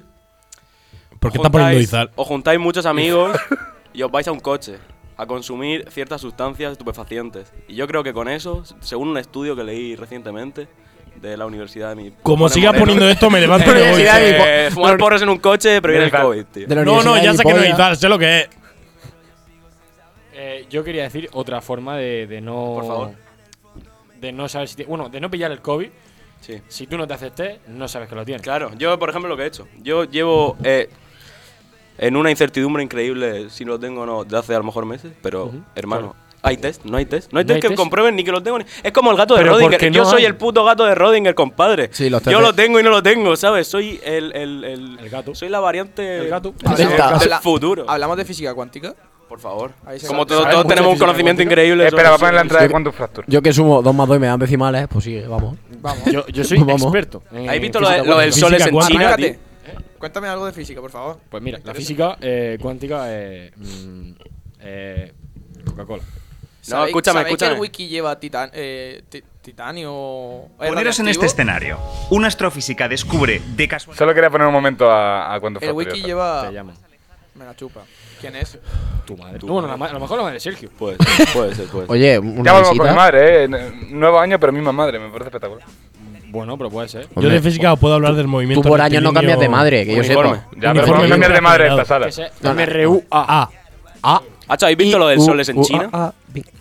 ¿Por 1.19 1.31
qué 1.31 1.37
está 1.37 1.49
poniendo 1.49 1.79
Izal? 1.79 2.11
Os 2.15 2.27
juntáis 2.27 2.59
muchos 2.59 2.85
amigos 2.85 3.35
y 3.97 4.03
os 4.03 4.11
vais 4.11 4.27
a 4.27 4.31
un 4.31 4.39
coche 4.39 4.77
a 5.17 5.25
consumir 5.25 5.87
ciertas 5.89 6.21
sustancias 6.21 6.71
estupefacientes. 6.73 7.51
Y 7.67 7.73
yo 7.75 7.87
creo 7.87 8.03
que 8.03 8.13
con 8.13 8.27
eso, 8.27 8.63
según 8.79 9.07
un 9.09 9.17
estudio 9.17 9.55
que 9.55 9.63
leí 9.63 9.95
recientemente 9.95 10.67
de 11.19 11.35
la 11.35 11.47
Universidad 11.47 11.89
de 11.89 11.95
mi... 11.95 12.11
Como 12.21 12.47
Moreno, 12.47 12.73
poniendo 12.77 13.09
esto, 13.09 13.29
me 13.31 13.39
levanto 13.45 13.73
de 13.73 13.95
mi- 13.95 14.03
eh, 14.05 14.69
fumar 14.71 14.95
porros 14.97 15.21
en 15.23 15.29
un 15.29 15.39
coche 15.39 15.81
previene 15.81 16.05
el. 16.05 16.11
COVID, 16.11 16.45
tío. 16.45 16.67
No, 16.67 17.01
no, 17.01 17.15
ya 17.17 17.31
de 17.31 17.37
sé 17.37 17.43
que 17.43 17.53
no 17.53 17.59
es. 17.61 17.69
Izal, 17.73 17.97
sé 17.97 18.07
lo 18.07 18.19
que 18.19 18.41
es. 18.41 18.49
Eh, 20.33 20.65
yo 20.69 20.83
quería 20.83 21.03
decir 21.03 21.29
otra 21.33 21.61
forma 21.61 21.97
de, 21.97 22.27
de 22.27 22.41
no. 22.41 22.73
Por 22.75 22.85
favor. 22.87 23.11
De 24.19 24.31
no 24.31 24.47
saber 24.47 24.67
si. 24.67 24.83
Bueno, 24.83 25.09
de 25.09 25.19
no 25.19 25.31
pillar 25.31 25.51
el 25.51 25.61
COVID. 25.61 25.89
Sí. 26.41 26.61
Si 26.67 26.85
tú 26.85 26.97
no 26.97 27.07
te 27.07 27.15
haces 27.15 27.33
test, 27.33 27.67
no 27.67 27.87
sabes 27.87 28.07
que 28.07 28.13
lo 28.15 28.23
tienes. 28.23 28.43
Claro, 28.43 28.71
yo 28.77 28.99
por 28.99 29.09
ejemplo 29.09 29.27
lo 29.29 29.35
que 29.35 29.43
he 29.43 29.47
hecho. 29.47 29.67
Yo 29.81 30.03
llevo... 30.03 30.55
eh, 30.63 30.87
en 31.97 32.15
una 32.15 32.31
incertidumbre 32.31 32.83
increíble 32.83 33.49
si 33.49 33.65
lo 33.65 33.79
tengo 33.79 34.01
o 34.01 34.05
no 34.05 34.23
de 34.23 34.37
hace 34.37 34.53
a 34.55 34.57
lo 34.59 34.63
mejor 34.63 34.85
meses, 34.85 35.11
pero 35.21 35.51
hermano, 35.75 36.15
hay 36.43 36.57
test, 36.57 36.85
no 36.85 36.97
hay 36.97 37.05
test, 37.05 37.33
no 37.33 37.39
hay 37.39 37.45
No 37.45 37.47
test 37.47 37.55
hay 37.55 37.61
que 37.61 37.67
test. 37.69 37.79
comprueben 37.79 38.15
ni 38.15 38.23
que 38.23 38.31
lo 38.31 38.41
tengo 38.41 38.59
ni... 38.59 38.65
Es 38.83 38.91
como 38.91 39.11
el 39.11 39.17
gato 39.17 39.35
de 39.35 39.43
Rodinger, 39.43 39.71
porque 39.79 39.91
yo 39.91 40.03
no 40.03 40.09
soy 40.09 40.19
hay. 40.21 40.25
el 40.27 40.35
puto 40.35 40.63
gato 40.63 40.85
de 40.85 40.95
Rodinger, 40.95 41.33
compadre. 41.35 41.89
Sí, 41.91 42.09
los 42.09 42.23
yo 42.23 42.39
lo 42.39 42.53
tengo 42.53 42.79
y 42.79 42.83
no 42.83 42.89
lo 42.91 43.01
tengo, 43.03 43.35
¿sabes? 43.35 43.67
Soy 43.67 43.99
el 44.03 44.31
el, 44.35 44.63
el, 44.63 44.99
El 45.01 45.09
gato. 45.09 45.33
Soy 45.35 45.49
la 45.49 45.59
variante 45.59 46.19
El 46.19 46.29
gato. 46.29 46.53
del 47.19 47.33
futuro. 47.41 47.85
Hablamos 47.89 48.15
de 48.17 48.25
física 48.25 48.53
cuántica. 48.53 48.93
Por 49.27 49.41
favor. 49.41 49.71
Ahí 49.85 49.99
se 49.99 50.07
Como 50.07 50.25
todos, 50.25 50.65
tenemos 50.67 50.93
un 50.93 50.97
conocimiento 50.99 51.41
increíble. 51.43 51.85
Espera, 51.85 52.03
sobre- 52.03 52.09
va 52.11 52.15
a 52.15 52.19
poner 52.19 52.33
la 52.35 52.41
entrada 52.41 52.61
de 52.63 52.69
Yo- 52.69 52.71
Quantum 52.71 52.93
Fracture. 52.93 53.27
Yo 53.29 53.41
que 53.41 53.51
sumo 53.51 53.81
dos 53.81 53.93
más 53.93 54.07
dos 54.07 54.15
y 54.15 54.19
me 54.21 54.27
dan 54.27 54.39
decimales, 54.39 54.87
pues 54.89 55.03
sí, 55.03 55.19
vamos. 55.27 55.57
Vamos. 55.81 56.05
Yo, 56.05 56.25
yo 56.27 56.43
soy 56.45 56.59
Vamos. 56.59 56.81
experto. 56.83 57.23
¿Has 57.49 57.59
visto 57.59 57.81
lo, 57.81 57.87
física 57.87 58.03
de- 58.03 58.07
lo 58.09 58.17
del 58.19 58.29
cuántica. 58.31 58.47
sol 58.47 58.53
es 58.53 58.67
en. 58.67 58.79
China. 58.87 59.15
Cuéntame 59.99 60.27
algo 60.27 60.45
de 60.45 60.51
física, 60.53 60.79
por 60.81 60.91
favor. 60.91 61.19
Pues 61.29 61.41
mira, 61.43 61.59
la 61.63 61.73
física 61.73 62.17
eh, 62.21 62.57
cuántica 62.61 63.05
eh, 63.07 63.51
mm, 63.55 64.11
eh, 64.59 65.13
Coca-Cola. 65.65 66.03
No, 66.69 66.83
escúchame, 66.85 67.19
¿sabéis 67.21 67.27
que 67.27 67.33
escúchame. 67.45 67.53
el 67.55 67.61
wiki 67.61 67.87
lleva 67.87 68.19
titan- 68.19 68.51
eh, 68.53 69.01
ti- 69.09 69.23
titanio? 69.41 70.47
¿Es 70.59 70.67
Poneros 70.69 70.99
en 70.99 71.07
este 71.07 71.25
escenario. 71.25 71.79
Una 72.09 72.27
astrofísica 72.27 72.89
descubre 72.89 73.41
de 73.55 73.67
casualidad. 73.69 73.99
Solo 73.99 74.13
quería 74.13 74.29
poner 74.29 74.47
un 74.47 74.53
momento 74.53 74.91
a, 74.91 75.33
a 75.33 75.39
Quantum 75.39 75.63
El 75.63 75.71
wiki 75.71 76.01
lleva. 76.01 76.47
Te 76.49 76.53
llaman. 76.53 76.75
Me 77.35 77.45
la 77.45 77.55
chupa. 77.55 77.83
¿Quién 78.19 78.35
es? 78.35 78.57
Tu 79.05 79.15
madre. 79.15 79.39
No, 79.43 79.53
bueno, 79.53 79.67
la 79.67 79.77
ma- 79.77 79.85
a 79.85 79.93
lo 79.93 79.99
mejor 79.99 80.17
la 80.17 80.23
madre 80.23 80.33
de 80.33 80.39
Sergio. 80.41 80.69
Puede 80.71 80.97
ser, 80.97 81.27
puede 81.33 81.55
ser, 81.55 81.67
puede 81.67 81.85
ser. 81.85 81.91
Oye, 81.95 82.19
una 82.19 82.43
Ya 82.43 82.51
volvemos 82.53 82.67
con 82.69 82.77
visita. 82.79 82.89
mi 82.91 82.95
madre, 82.97 83.41
¿eh? 83.41 83.43
N- 83.43 83.71
Nuevo 83.91 84.19
año, 84.19 84.39
pero 84.39 84.51
misma 84.51 84.71
madre, 84.71 84.97
me 84.99 85.07
parece 85.09 85.25
espectacular. 85.27 85.65
Bueno, 86.37 86.57
pero 86.57 86.69
puede 86.69 86.87
ser. 86.87 87.07
Yo 87.15 87.29
de 87.29 87.41
física 87.41 87.73
os 87.73 87.79
puedo 87.79 87.95
hablar 87.95 88.13
del 88.15 88.27
movimiento. 88.27 88.61
Tú 88.61 88.69
por 88.69 88.79
años 88.81 89.01
no 89.01 89.11
cambias 89.13 89.39
de 89.39 89.49
madre, 89.49 89.85
que 89.85 89.93
yo 89.95 89.99
Uniforme. 90.01 90.35
sepa. 90.35 90.49
Ya, 90.61 90.73
pero 90.73 90.97
no 91.01 91.09
cambiar 91.09 91.33
de 91.33 91.41
madre 91.41 91.67
en 91.67 91.73
esta 91.79 91.85
sala. 91.85 92.53
MRU 92.53 93.03
A. 93.11 93.49
Hacho, 94.49 94.65
¿habéis 94.65 94.77
visto 94.77 94.97
lo 94.97 95.07
del 95.07 95.19
sol 95.19 95.39
es 95.41 95.49
en 95.49 95.61
China? 95.61 96.13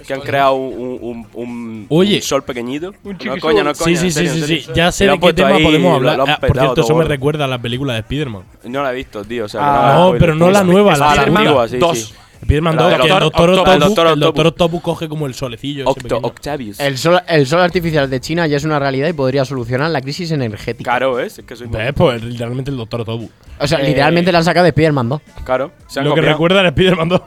Que 0.06 0.14
han 0.14 0.20
creado 0.20 0.54
un, 0.54 0.98
un, 1.00 1.26
un, 1.34 1.86
Oye. 1.88 2.16
un 2.16 2.22
sol 2.22 2.42
pequeñito. 2.42 2.92
Un 3.04 3.16
no 3.24 3.36
coña, 3.38 3.62
no 3.62 3.74
coña. 3.74 3.74
sí, 3.74 3.96
sí, 3.96 4.10
serio, 4.10 4.32
sí, 4.32 4.42
sí. 4.62 4.66
Ya 4.74 4.90
sé 4.90 5.06
lo 5.06 5.12
de 5.12 5.20
qué 5.20 5.32
tema 5.34 5.58
podemos 5.58 5.94
hablar. 5.94 6.20
Ah, 6.26 6.38
por 6.40 6.58
cierto, 6.58 6.80
eso 6.80 6.94
me 6.96 7.04
recuerda 7.04 7.44
a 7.44 7.48
la 7.48 7.58
película 7.60 7.92
de 7.92 8.00
Spider-Man. 8.00 8.42
No 8.64 8.82
la 8.82 8.92
he 8.92 8.94
visto, 8.96 9.22
tío. 9.24 9.44
O 9.44 9.48
sea, 9.48 9.60
que 9.60 9.66
Ah, 9.68 9.94
no, 9.98 10.12
No, 10.14 10.18
pero 10.18 10.34
no 10.34 10.50
la 10.50 10.64
nueva, 10.64 10.96
la 10.96 11.14
la 11.14 11.22
antigua. 11.22 11.66
Dos. 11.78 12.14
Spider-Man 12.42 12.76
La 12.76 12.82
2, 12.82 12.90
del 12.92 13.00
que 13.00 13.06
el 13.06 13.18
Doctor 13.20 13.50
Octopus. 13.50 13.74
El 13.74 13.82
Octopus, 13.82 13.88
Doctor 13.96 14.06
el 14.12 14.20
Doctor 14.20 14.46
Octopus. 14.46 14.46
Octopus 14.66 14.82
coge 14.82 15.08
como 15.08 15.26
el 15.26 15.34
solecillo 15.34 15.84
Octo. 15.88 16.18
Octavius. 16.22 16.78
El 16.80 16.98
sol, 16.98 17.20
el 17.28 17.46
sol 17.46 17.60
artificial 17.60 18.08
de 18.10 18.20
China 18.20 18.46
ya 18.46 18.56
es 18.56 18.64
una 18.64 18.78
realidad 18.78 19.08
y 19.08 19.12
podría 19.12 19.44
solucionar 19.44 19.90
la 19.90 20.00
crisis 20.00 20.30
energética. 20.30 20.90
Caro, 20.92 21.18
¿eh? 21.18 21.26
Es 21.26 21.40
que 21.46 21.56
soy 21.56 21.66
¿Ves? 21.68 21.92
Pues 21.94 22.22
literalmente 22.22 22.70
el 22.70 22.76
Doctor 22.76 23.00
Octopus. 23.00 23.30
O 23.58 23.66
sea, 23.66 23.78
Eh, 23.80 23.88
literalmente 23.88 24.30
la 24.32 24.38
han 24.38 24.44
sacado 24.44 24.64
de 24.64 24.70
Spider-Man 24.70 25.08
2. 25.08 25.20
Claro. 25.44 25.72
Se 25.88 26.00
han 26.00 26.06
Lo 26.06 26.14
que 26.14 26.20
recuerda 26.20 26.60
al 26.60 26.66
Spider-Man 26.66 27.08
2. 27.08 27.20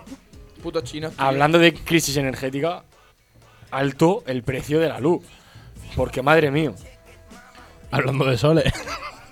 Puto 0.63 0.81
chino. 0.81 1.09
Hablando 1.17 1.57
de 1.59 1.73
crisis 1.73 2.15
energética, 2.17 2.83
alto 3.71 4.23
el 4.27 4.43
precio 4.43 4.79
de 4.79 4.89
la 4.89 4.99
luz. 4.99 5.21
Porque 5.95 6.21
madre 6.21 6.51
mía, 6.51 6.71
Hablando 7.91 8.25
de 8.25 8.37
soles. 8.37 8.71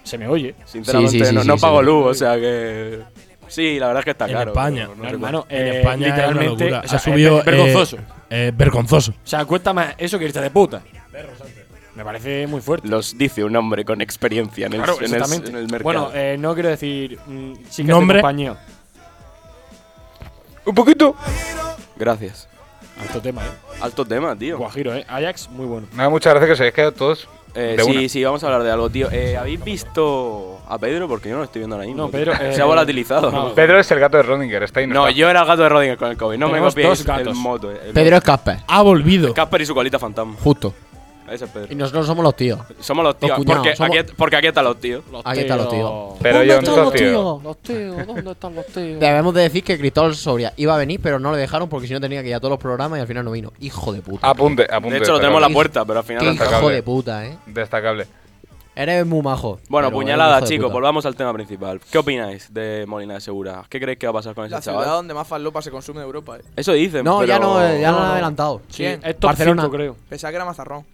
se 0.04 0.18
me 0.18 0.28
oye. 0.28 0.56
Sinceramente, 0.66 1.12
Sí, 1.12 1.20
sí, 1.20 1.26
sí, 1.26 1.36
no, 1.36 1.42
sí, 1.42 1.48
no 1.48 1.56
sí, 1.58 1.62
pago 1.62 1.82
luz, 1.82 2.06
o 2.08 2.14
sea 2.14 2.36
que. 2.36 3.02
Sí, 3.48 3.80
la 3.80 3.88
verdad 3.88 4.02
es 4.02 4.06
que 4.06 4.12
está 4.12 4.26
En 4.28 4.34
caro. 4.34 4.52
España. 4.52 4.90
No, 4.96 5.08
hermano, 5.08 5.46
En 5.50 5.66
eh, 5.68 5.80
España 5.80 6.08
literalmente 6.08 6.66
es 6.66 6.72
una 6.72 6.80
o 6.80 6.88
sea, 6.88 6.98
ha 6.98 7.00
subido. 7.00 7.40
es 7.40 7.46
vergonzoso. 7.46 7.98
eh, 7.98 8.02
eh, 8.30 8.52
vergonzoso. 8.56 9.12
O 9.12 9.16
sea, 9.28 9.46
cuesta 9.46 9.74
más 9.74 9.96
eso 9.98 10.20
que 10.20 10.26
irte 10.26 10.42
de 10.42 10.50
puta. 10.52 10.82
Me 11.96 12.04
parece 12.04 12.46
muy 12.46 12.62
fuerte. 12.62 12.88
Los 12.88 13.18
dice 13.18 13.44
un 13.44 13.56
hombre 13.56 13.84
con 13.84 14.02
experiencia 14.02 14.68
en 14.68 14.74
el, 14.74 14.82
Claro, 14.84 14.98
en 15.00 15.06
el, 15.06 15.14
exactamente. 15.14 15.50
en 15.50 15.56
el 15.56 15.64
mercado. 15.64 15.84
bueno, 15.84 16.12
eh, 16.14 16.38
no 16.40 16.54
quiero 16.54 16.70
decir 16.70 17.18
mm, 17.26 17.54
sí 17.70 17.84
que 17.84 17.90
Nombre. 17.90 18.18
es 18.18 18.20
de 18.20 18.22
compañía. 18.22 18.58
Un 20.66 20.76
poquito. 20.76 21.16
Gracias. 21.96 22.48
Alto 23.02 23.22
tema, 23.22 23.42
eh. 23.44 23.78
Alto 23.82 24.06
tema, 24.06 24.36
tío. 24.36 24.58
Guajiro, 24.58 24.94
eh. 24.96 25.06
Ajax, 25.08 25.50
muy 25.50 25.66
bueno. 25.66 25.88
Nada, 25.94 26.10
muchas 26.10 26.34
gracias 26.34 26.48
que 26.48 26.54
os 26.54 26.60
hayáis 26.60 26.74
quedado 26.76 26.92
todos. 26.92 27.28
Eh, 27.60 27.76
sí, 27.84 27.92
una. 27.98 28.10
sí, 28.10 28.24
vamos 28.24 28.44
a 28.44 28.48
hablar 28.48 28.64
de 28.64 28.72
algo, 28.72 28.90
tío. 28.90 29.10
Eh, 29.12 29.36
¿Habéis 29.36 29.64
visto 29.64 30.60
a 30.68 30.78
Pedro? 30.78 31.08
Porque 31.08 31.30
yo 31.30 31.36
no 31.36 31.40
lo 31.40 31.46
estoy 31.46 31.62
viendo 31.62 31.76
ahora 31.76 31.88
mismo. 31.88 32.04
No. 32.04 32.10
Pedro, 32.12 32.34
eh, 32.34 32.52
Se 32.56 32.62
ha 32.62 32.66
volatilizado. 32.66 33.32
no. 33.32 33.54
Pedro 33.56 33.80
es 33.80 33.90
el 33.92 34.00
gato 34.00 34.18
de 34.18 34.24
Rodinger, 34.24 34.62
está 34.64 34.80
ahí. 34.80 34.88
No, 34.88 35.08
está. 35.08 35.18
yo 35.18 35.30
era 35.30 35.42
el 35.42 35.48
gato 35.48 35.64
de 35.64 35.70
Rodinger 35.70 35.98
con 35.98 36.10
el 36.12 36.18
COVID. 36.18 36.38
No 36.38 36.50
me 36.50 36.60
copiéis 36.60 36.90
dos 36.90 37.06
gatos. 37.06 37.28
el 37.28 37.34
moto. 37.36 37.72
eh, 37.72 37.80
el 37.88 37.94
Pedro 37.94 38.18
es. 38.18 38.24
Casper, 38.24 38.60
Ha 38.68 38.82
volvido. 38.84 39.34
Casper 39.34 39.62
y 39.62 39.66
su 39.66 39.74
colita 39.74 39.98
fantasma. 40.00 40.36
justo. 40.44 40.74
Ese 41.30 41.46
es 41.46 41.52
Pedro. 41.52 41.68
Y 41.72 41.76
nosotros 41.76 42.06
somos 42.08 42.24
los 42.24 42.36
tíos. 42.36 42.60
Somos 42.80 43.04
los 43.04 43.18
tíos. 43.18 43.30
Los 43.32 43.38
cuñados, 43.40 43.62
porque, 43.64 43.76
somos- 43.76 43.98
aquí, 43.98 44.14
porque 44.18 44.36
aquí 44.38 44.48
están 44.48 44.64
los 44.66 44.80
tíos. 44.80 45.04
Aquí 45.24 45.40
están 45.42 45.58
los 45.58 45.70
tíos. 45.70 45.92
Pero 46.22 46.44
yo 46.44 46.62
no 46.62 46.92
tío. 46.92 47.42
Los 47.44 47.58
tíos, 47.62 48.08
¿dónde 48.08 48.32
están 48.32 48.56
los 48.56 48.66
tíos? 48.68 49.00
Debemos 49.00 49.34
de 49.34 49.42
decir 49.42 49.64
que 49.64 49.78
Cristóbal 49.78 50.16
Soria 50.16 50.54
iba 50.58 50.74
a 50.74 50.78
venir, 50.78 51.00
pero 51.02 51.20
no 51.20 51.32
le 51.32 51.38
dejaron 51.38 51.68
porque 51.70 51.88
si 51.88 51.94
no 51.94 52.00
tenía 52.02 52.22
que 52.24 52.30
ir 52.30 52.36
a 52.36 52.40
todos 52.40 52.52
los 52.52 52.60
programas 52.60 52.98
y 52.98 53.02
al 53.02 53.08
final 53.08 53.26
no 53.26 53.32
vino. 53.32 53.52
Hijo 53.60 53.92
de 53.94 54.02
puta. 54.02 54.28
Apunte, 54.30 54.66
apunte. 54.72 54.96
De 54.98 55.04
hecho, 55.04 55.12
lo 55.14 55.20
tenemos 55.20 55.42
en 55.44 55.50
la 55.50 55.54
puerta, 55.54 55.86
pero 55.86 56.00
al 56.00 56.06
final 56.06 56.22
Qué 56.24 56.28
no 56.34 56.46
hijo 56.46 56.70
de 56.70 56.84
puta, 56.84 57.26
eh. 57.26 57.38
Destacable. 57.46 58.08
Eres 58.76 59.08
muy 59.08 59.24
majo. 59.24 59.60
Bueno, 59.70 59.90
puñalada, 59.92 60.44
chicos. 60.44 60.72
Volvamos 60.72 61.04
al 61.08 61.16
tema 61.16 61.34
principal. 61.34 61.82
¿Qué 61.92 61.98
opináis 61.98 62.54
de 62.54 62.86
Molina 62.88 63.16
de 63.16 63.22
Segura? 63.22 63.64
¿Qué 63.68 63.80
creéis 63.80 63.98
que 63.98 64.06
va 64.06 64.12
a 64.12 64.14
pasar 64.14 64.36
con 64.36 64.46
ese 64.46 64.54
La 64.54 64.62
ciudad 64.62 64.78
chaval? 64.82 64.96
donde 64.98 65.14
más 65.16 65.28
falopa 65.28 65.64
se 65.64 65.72
consume 65.72 66.00
de 66.02 66.06
Europa, 66.06 66.38
eh. 66.38 66.42
Eso 66.56 66.74
dicen. 66.74 67.04
No, 67.04 67.24
ya 67.26 67.38
pero- 67.38 67.48
no, 67.56 67.66
eh, 67.68 67.82
ya 67.82 67.90
lo 67.92 67.98
No, 67.98 68.04
han 68.04 68.08
no. 68.10 68.14
adelantado. 68.14 68.62
Es 68.78 69.00
top 69.20 69.30
Barcelona. 69.30 69.64
5, 69.64 69.76
creo. 69.76 69.96
Pensaba 70.08 70.30
que 70.32 70.36
era 70.36 70.46
mazarrón. 70.46 70.86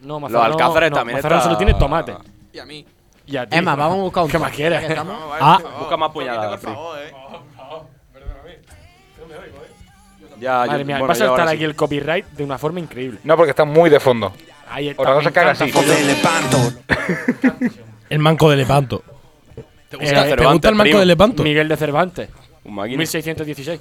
No, 0.00 0.14
Los 0.20 0.30
Mazarrón, 0.30 0.52
Alcázares 0.52 0.90
no, 0.90 0.96
también 0.96 1.16
Mazarrón 1.18 1.38
está- 1.38 1.44
solo 1.50 1.56
tiene 1.58 1.74
tomate. 1.74 2.14
Y 2.52 2.58
a 2.58 2.64
mí. 2.66 2.86
Y 3.26 3.36
a 3.36 3.46
ti. 3.46 3.56
Es 3.56 3.62
más, 3.62 3.76
vamos 3.76 3.98
a 3.98 4.02
buscar 4.02 4.24
un 4.24 4.30
¿Qué 4.30 4.38
más 4.38 4.52
quieres? 4.52 4.82
Ah. 4.82 5.58
por 5.60 5.62
favor. 5.62 5.78
Busca 5.80 5.96
más 5.96 6.08
Un 6.08 6.12
poquito, 6.14 6.32
puñalada, 6.32 6.50
por 6.50 6.60
favor, 6.60 6.98
eh. 6.98 7.12
Ya, 10.40 10.58
Madre 10.66 10.78
yo- 10.78 10.84
mía, 10.86 10.94
bueno, 10.96 11.08
vas 11.08 11.20
a 11.20 11.26
saltar 11.26 11.48
sí. 11.48 11.54
aquí 11.54 11.64
el 11.64 11.76
copyright 11.76 12.24
de 12.30 12.44
una 12.44 12.56
forma 12.56 12.80
increíble. 12.80 13.18
No, 13.24 13.36
porque 13.36 13.50
está 13.50 13.64
muy 13.66 13.90
de 13.90 14.00
fondo. 14.00 14.32
Ahí 14.70 14.88
está. 14.88 15.02
Otra 15.02 15.14
cosa 15.14 15.28
es 15.28 15.34
que 15.34 15.40
haga 15.40 15.50
así. 15.50 15.70
fondo. 15.70 15.92
El 18.08 18.18
manco 18.20 18.48
de 18.50 18.56
Lepanto. 18.56 19.02
¿Te 19.90 19.96
gusta, 19.96 20.28
Eh, 20.28 20.36
¿te 20.36 20.44
gusta 20.46 20.68
el 20.70 20.74
manco 20.76 20.82
primo. 20.84 20.98
de 21.00 21.06
Lepanto? 21.06 21.42
Miguel 21.42 21.68
de 21.68 21.76
Cervantes. 21.76 22.30
Un 22.64 22.74
máquina. 22.74 22.96
1616. 22.98 23.80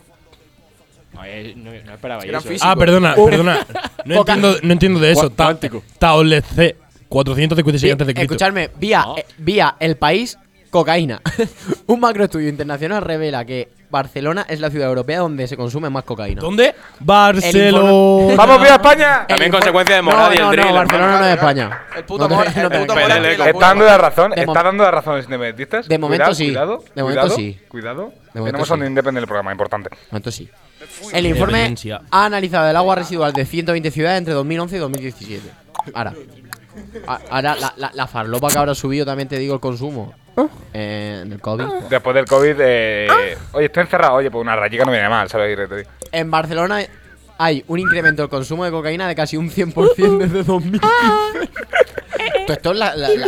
No, 1.14 1.24
eh, 1.24 1.54
no, 1.56 1.72
no 1.72 1.94
esperaba 1.94 2.24
Eran 2.24 2.40
eso. 2.42 2.50
físicos. 2.50 2.70
Ah, 2.70 2.76
perdona, 2.76 3.16
perdona. 3.16 3.66
No 4.06 4.16
Poca- 4.16 4.34
entiendo, 4.36 4.60
no 4.64 4.74
entiendo 4.74 5.00
de 5.00 5.12
eso. 5.12 5.30
Cuántico. 5.32 5.84
Taolet 5.98 6.46
C. 6.46 6.76
456 7.08 7.92
antes 7.92 8.08
de 8.08 8.14
Cristo. 8.14 8.34
Escuchadme, 8.34 8.70
vía, 8.80 9.02
No. 9.06 9.18
eh, 9.18 9.26
vía 9.40 9.76
el 9.80 9.98
país, 9.98 10.38
cocaína. 10.70 11.22
un 11.88 12.00
macroestudio 12.00 12.50
internacional 12.50 13.02
revela 13.02 13.46
que 13.46 13.70
Barcelona 13.90 14.46
es 14.48 14.60
la 14.60 14.70
ciudad 14.70 14.88
europea 14.88 15.20
donde 15.20 15.48
se 15.48 15.58
consume 15.58 15.90
más 15.90 16.04
cocaína. 16.04 16.42
¿Dónde? 16.42 16.76
Barcelona. 17.00 18.36
¡Vamos, 18.36 18.62
viva 18.62 18.76
España! 18.76 19.26
También 19.28 19.52
consecuencia 19.52 19.96
de 19.96 20.02
no, 20.02 20.12
Morad 20.12 20.32
y 20.32 20.36
el 20.36 20.42
no, 20.44 20.52
drill, 20.52 20.68
No, 20.68 20.74
Barcelona 20.74 21.20
no 21.20 21.26
es 21.26 21.34
España. 21.34 21.82
El 21.98 22.04
puto 22.06 22.30
Está 22.30 23.68
dando 23.68 23.86
la 23.86 23.98
razón, 23.98 24.32
De 24.32 24.42
está 24.42 24.64
dando 24.64 24.84
la 24.84 24.92
razón 24.92 25.16
independentistas. 25.16 25.88
De 25.88 25.98
momento 25.98 26.26
Cuidado, 26.26 26.36
sí. 26.36 26.48
Cuidado, 26.48 26.84
De 26.94 27.02
momento 27.02 27.22
cuidado, 27.22 27.36
sí. 27.36 27.60
Cuidado. 27.68 28.02
momento 28.02 28.44
Tenemos 28.46 28.68
sí. 28.68 28.74
un 28.74 28.86
independent 28.86 29.22
del 29.22 29.28
programa, 29.28 29.52
importante. 29.52 29.90
Entonces 30.12 30.36
sí. 30.36 30.50
El 31.12 31.26
informe 31.26 31.76
ha 32.12 32.26
analizado 32.26 32.70
el 32.70 32.76
agua 32.76 32.96
residual 32.96 33.34
de 33.34 33.46
120 33.46 33.92
ciudades 33.92 34.20
entre 34.20 34.34
2011 34.34 34.76
y 34.76 34.80
2017. 34.80 35.50
Ahora, 35.94 36.14
ahora 37.30 37.56
la, 37.56 37.74
la, 37.76 37.92
la 37.94 38.08
farlopa 38.08 38.50
que 38.50 38.58
habrá 38.58 38.76
subido 38.76 39.06
también 39.06 39.28
te 39.28 39.38
digo 39.38 39.54
el 39.56 39.60
consumo 39.60 40.14
en 40.74 41.32
el 41.32 41.40
COVID. 41.42 41.66
Después 41.90 42.16
del 42.16 42.26
COVID, 42.26 42.56
eh, 42.60 43.08
oye, 43.54 43.66
estoy 43.66 43.82
encerrado. 43.84 44.16
Oye, 44.16 44.30
pues 44.32 44.42
una 44.42 44.56
rayica 44.56 44.86
no 44.86 44.92
viene 44.92 45.10
mal, 45.10 45.30
¿sabes? 45.30 45.58
En 46.12 46.30
Barcelona 46.32 46.82
hay 47.38 47.64
un 47.68 47.80
incremento 47.80 48.22
del 48.22 48.30
consumo 48.30 48.66
de 48.66 48.72
cocaína 48.72 49.08
de 49.08 49.16
casi 49.16 49.38
un 49.38 49.50
100% 49.50 50.18
desde 50.18 50.44
2015. 50.44 50.88
todo 52.46 52.54
esto 52.54 52.72
es 52.72 52.78
la, 52.78 52.96
la, 52.96 53.10
la, 53.10 53.28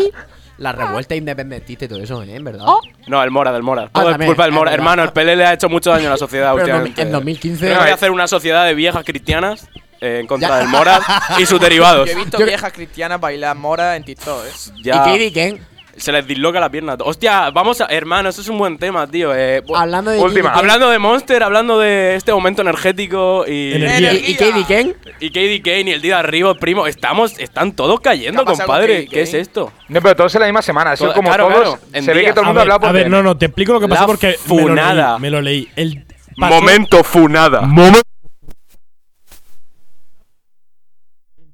la 0.58 0.72
revuelta 0.74 1.16
independentista 1.16 1.86
y 1.86 1.88
todo 1.88 2.02
eso, 2.02 2.22
¿eh? 2.24 2.36
En 2.36 2.44
verdad. 2.44 2.66
No, 3.08 3.24
el 3.24 3.32
Mora, 3.32 3.52
del 3.52 3.64
Mora. 3.64 3.90
Todo 3.90 4.04
es 4.06 4.10
también, 4.12 4.28
culpa 4.30 4.44
del 4.44 4.52
es 4.54 4.56
Mora. 4.60 4.72
verdad. 4.72 4.86
Hermano, 4.86 5.04
el 5.04 5.12
PLL 5.12 5.42
ha 5.46 5.54
hecho 5.54 5.70
mucho 5.70 5.92
daño 5.92 6.08
a 6.08 6.12
la 6.12 6.18
sociedad 6.18 6.52
Pero 6.56 6.66
en 6.68 6.72
últimamente. 6.74 7.02
en 7.02 7.12
2015 7.12 7.60
Creo 7.66 7.74
que 7.78 7.82
voy 7.84 7.92
a 7.92 7.94
hacer 7.96 8.12
una 8.12 8.28
sociedad 8.28 8.66
de 8.66 8.74
viejas 8.76 9.04
cristianas 9.06 9.68
eh, 10.02 10.18
en 10.20 10.28
contra 10.28 10.50
Ya. 10.50 10.58
del 10.58 10.68
Mora 10.68 11.00
y 11.40 11.46
sus 11.46 11.60
derivados. 11.62 12.08
Yo 12.10 12.14
he 12.14 12.16
visto 12.16 12.38
Yo- 12.40 12.46
viejas 12.46 12.74
cristianas 12.74 13.20
bailar 13.22 13.56
mora 13.56 13.96
en 13.96 14.04
TikTok, 14.04 14.46
eh. 14.46 14.52
Ya 14.84 15.08
¿Y 15.08 15.12
qué 15.14 15.20
Dicken? 15.20 15.66
Se 16.02 16.12
les 16.12 16.26
disloca 16.28 16.60
la 16.60 16.70
pierna. 16.70 16.98
Hostia, 17.00 17.50
vamos 17.52 17.80
a. 17.82 17.86
Hermano, 17.86 18.30
eso 18.30 18.42
es 18.42 18.48
un 18.50 18.58
buen 18.58 18.78
tema, 18.78 19.06
tío. 19.08 19.34
Eh, 19.36 19.62
Hablando 19.76 20.12
de 20.12 20.20
Última. 20.20 20.52
Hablando 20.54 20.90
de 20.90 21.00
Monster, 21.00 21.44
hablando 21.44 21.80
de 21.80 22.16
este 22.16 22.34
momento 22.34 22.62
energético 22.62 23.46
y. 23.48 23.74
Energía. 23.74 24.14
¿Y, 24.14 24.32
y 24.32 24.36
Katie 24.36 24.66
Ken? 24.66 24.96
Y 25.20 25.30
KD 25.30 25.64
Kane 25.64 25.92
y 25.92 25.94
el 25.94 26.02
día 26.02 26.16
de 26.16 26.20
arriba, 26.20 26.54
primo. 26.56 26.88
Estamos. 26.88 27.38
Están 27.40 27.74
todos 27.74 28.00
cayendo, 28.00 28.44
¿Qué 28.44 28.52
ha 28.52 28.54
pasado 28.54 28.68
con 28.68 28.76
compadre. 28.76 28.94
Katie 29.06 29.10
¿Qué 29.10 29.22
es 29.22 29.30
Kane? 29.32 29.42
esto? 29.42 29.72
No, 29.90 30.02
pero 30.02 30.16
todos 30.16 30.34
en 30.36 30.42
la 30.42 30.48
misma 30.48 30.62
semana. 30.62 30.92
Ha 30.92 30.96
sido 30.98 31.10
Todo- 31.10 31.16
como 31.18 31.30
claro, 31.30 31.48
todos. 31.48 31.62
claro, 31.62 31.80
en 31.94 32.04
se 32.04 32.14
ve 32.14 32.24
que 32.26 32.32
todo 32.32 32.42
el 32.42 32.46
A 32.46 32.48
mundo 32.50 32.60
ver, 32.60 32.60
ha 32.60 32.62
hablado 32.74 32.80
por 32.80 32.90
a 32.90 32.92
ver, 32.92 33.10
no, 33.10 33.22
no, 33.24 33.38
te 33.38 33.46
explico 33.46 33.74
lo 33.74 33.80
que 33.80 33.88
pasó 33.88 34.02
La 34.02 34.08
porque 34.08 34.28
me 34.28 34.34
lo, 34.34 34.68
funada. 34.68 35.12
leí, 35.14 35.22
me 35.22 35.30
lo 35.30 35.42
leí. 35.42 35.70
El 35.76 36.06
pasó- 36.38 36.56
Momento 36.56 37.04
funada. 37.04 37.62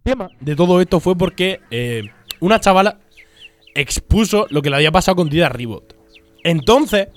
tema 0.04 0.30
de 0.40 0.56
todo 0.56 0.80
esto 0.82 1.00
fue 1.00 1.18
porque 1.18 1.60
eh, 1.70 2.04
una 2.40 2.60
chavala 2.60 2.98
expuso 3.80 4.48
lo 4.50 4.62
que 4.62 4.70
le 4.70 4.76
había 4.78 4.92
pasado 4.92 5.16
con 5.16 5.30
Dida 5.30 5.50
Ribot. 5.50 5.96
Entonces, 6.44 7.08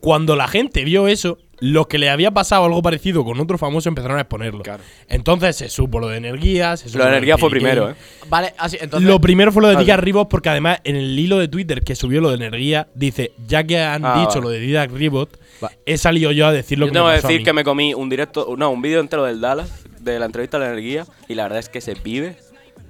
Cuando 0.00 0.34
la 0.34 0.48
gente 0.48 0.82
vio 0.82 1.08
eso, 1.08 1.36
lo 1.58 1.86
que 1.86 1.98
le 1.98 2.08
había 2.08 2.30
pasado 2.30 2.64
algo 2.64 2.80
parecido 2.80 3.22
con 3.22 3.38
otro 3.38 3.58
famoso 3.58 3.90
empezaron 3.90 4.16
a 4.16 4.22
exponerlo. 4.22 4.62
Claro. 4.62 4.82
Entonces 5.10 5.56
se 5.56 5.68
supo 5.68 6.00
lo 6.00 6.08
de 6.08 6.16
energía. 6.16 6.74
Se 6.78 6.86
supo 6.88 7.00
Lo 7.00 7.04
de 7.04 7.10
energía 7.10 7.36
fue 7.36 7.50
primero, 7.50 7.90
¿eh? 7.90 7.94
Vale, 8.30 8.54
así, 8.56 8.78
entonces. 8.80 9.06
Lo 9.06 9.20
primero 9.20 9.52
fue 9.52 9.60
lo 9.60 9.68
de 9.68 9.74
Vale. 9.74 9.84
Didac 9.84 10.00
Ribot, 10.00 10.30
porque 10.30 10.48
además 10.48 10.80
en 10.84 10.96
el 10.96 11.18
hilo 11.18 11.36
de 11.38 11.48
Twitter 11.48 11.82
que 11.82 11.94
subió 11.96 12.22
lo 12.22 12.30
de 12.30 12.36
energía, 12.36 12.88
dice: 12.94 13.32
Ya 13.46 13.62
que 13.64 13.78
han 13.78 14.02
Ah, 14.06 14.20
dicho 14.20 14.36
vale. 14.38 14.40
lo 14.40 14.48
de 14.48 14.60
Didac 14.60 14.90
Ribot, 14.90 15.38
Va. 15.62 15.70
he 15.84 15.98
salido 15.98 16.32
yo 16.32 16.46
a 16.46 16.52
decir 16.52 16.78
lo 16.78 16.86
Yo 16.86 16.92
que 16.92 16.94
tengo 16.94 17.06
me 17.08 17.12
que 17.12 17.16
pasó 17.18 17.26
a 17.26 17.28
decir 17.28 17.40
mí". 17.42 17.44
que 17.44 17.52
me 17.52 17.64
comí 17.64 17.92
un 17.92 18.08
directo, 18.08 18.54
no, 18.56 18.70
un 18.70 18.80
vídeo 18.80 19.00
entero 19.00 19.24
del 19.24 19.42
Dallas, 19.42 19.84
de 20.00 20.18
la 20.18 20.24
entrevista 20.24 20.56
a 20.56 20.60
la 20.60 20.68
energía, 20.72 21.04
y 21.28 21.34
la 21.34 21.42
verdad 21.42 21.58
es 21.58 21.68
que 21.68 21.82
se 21.82 21.94
pibe. 21.94 22.36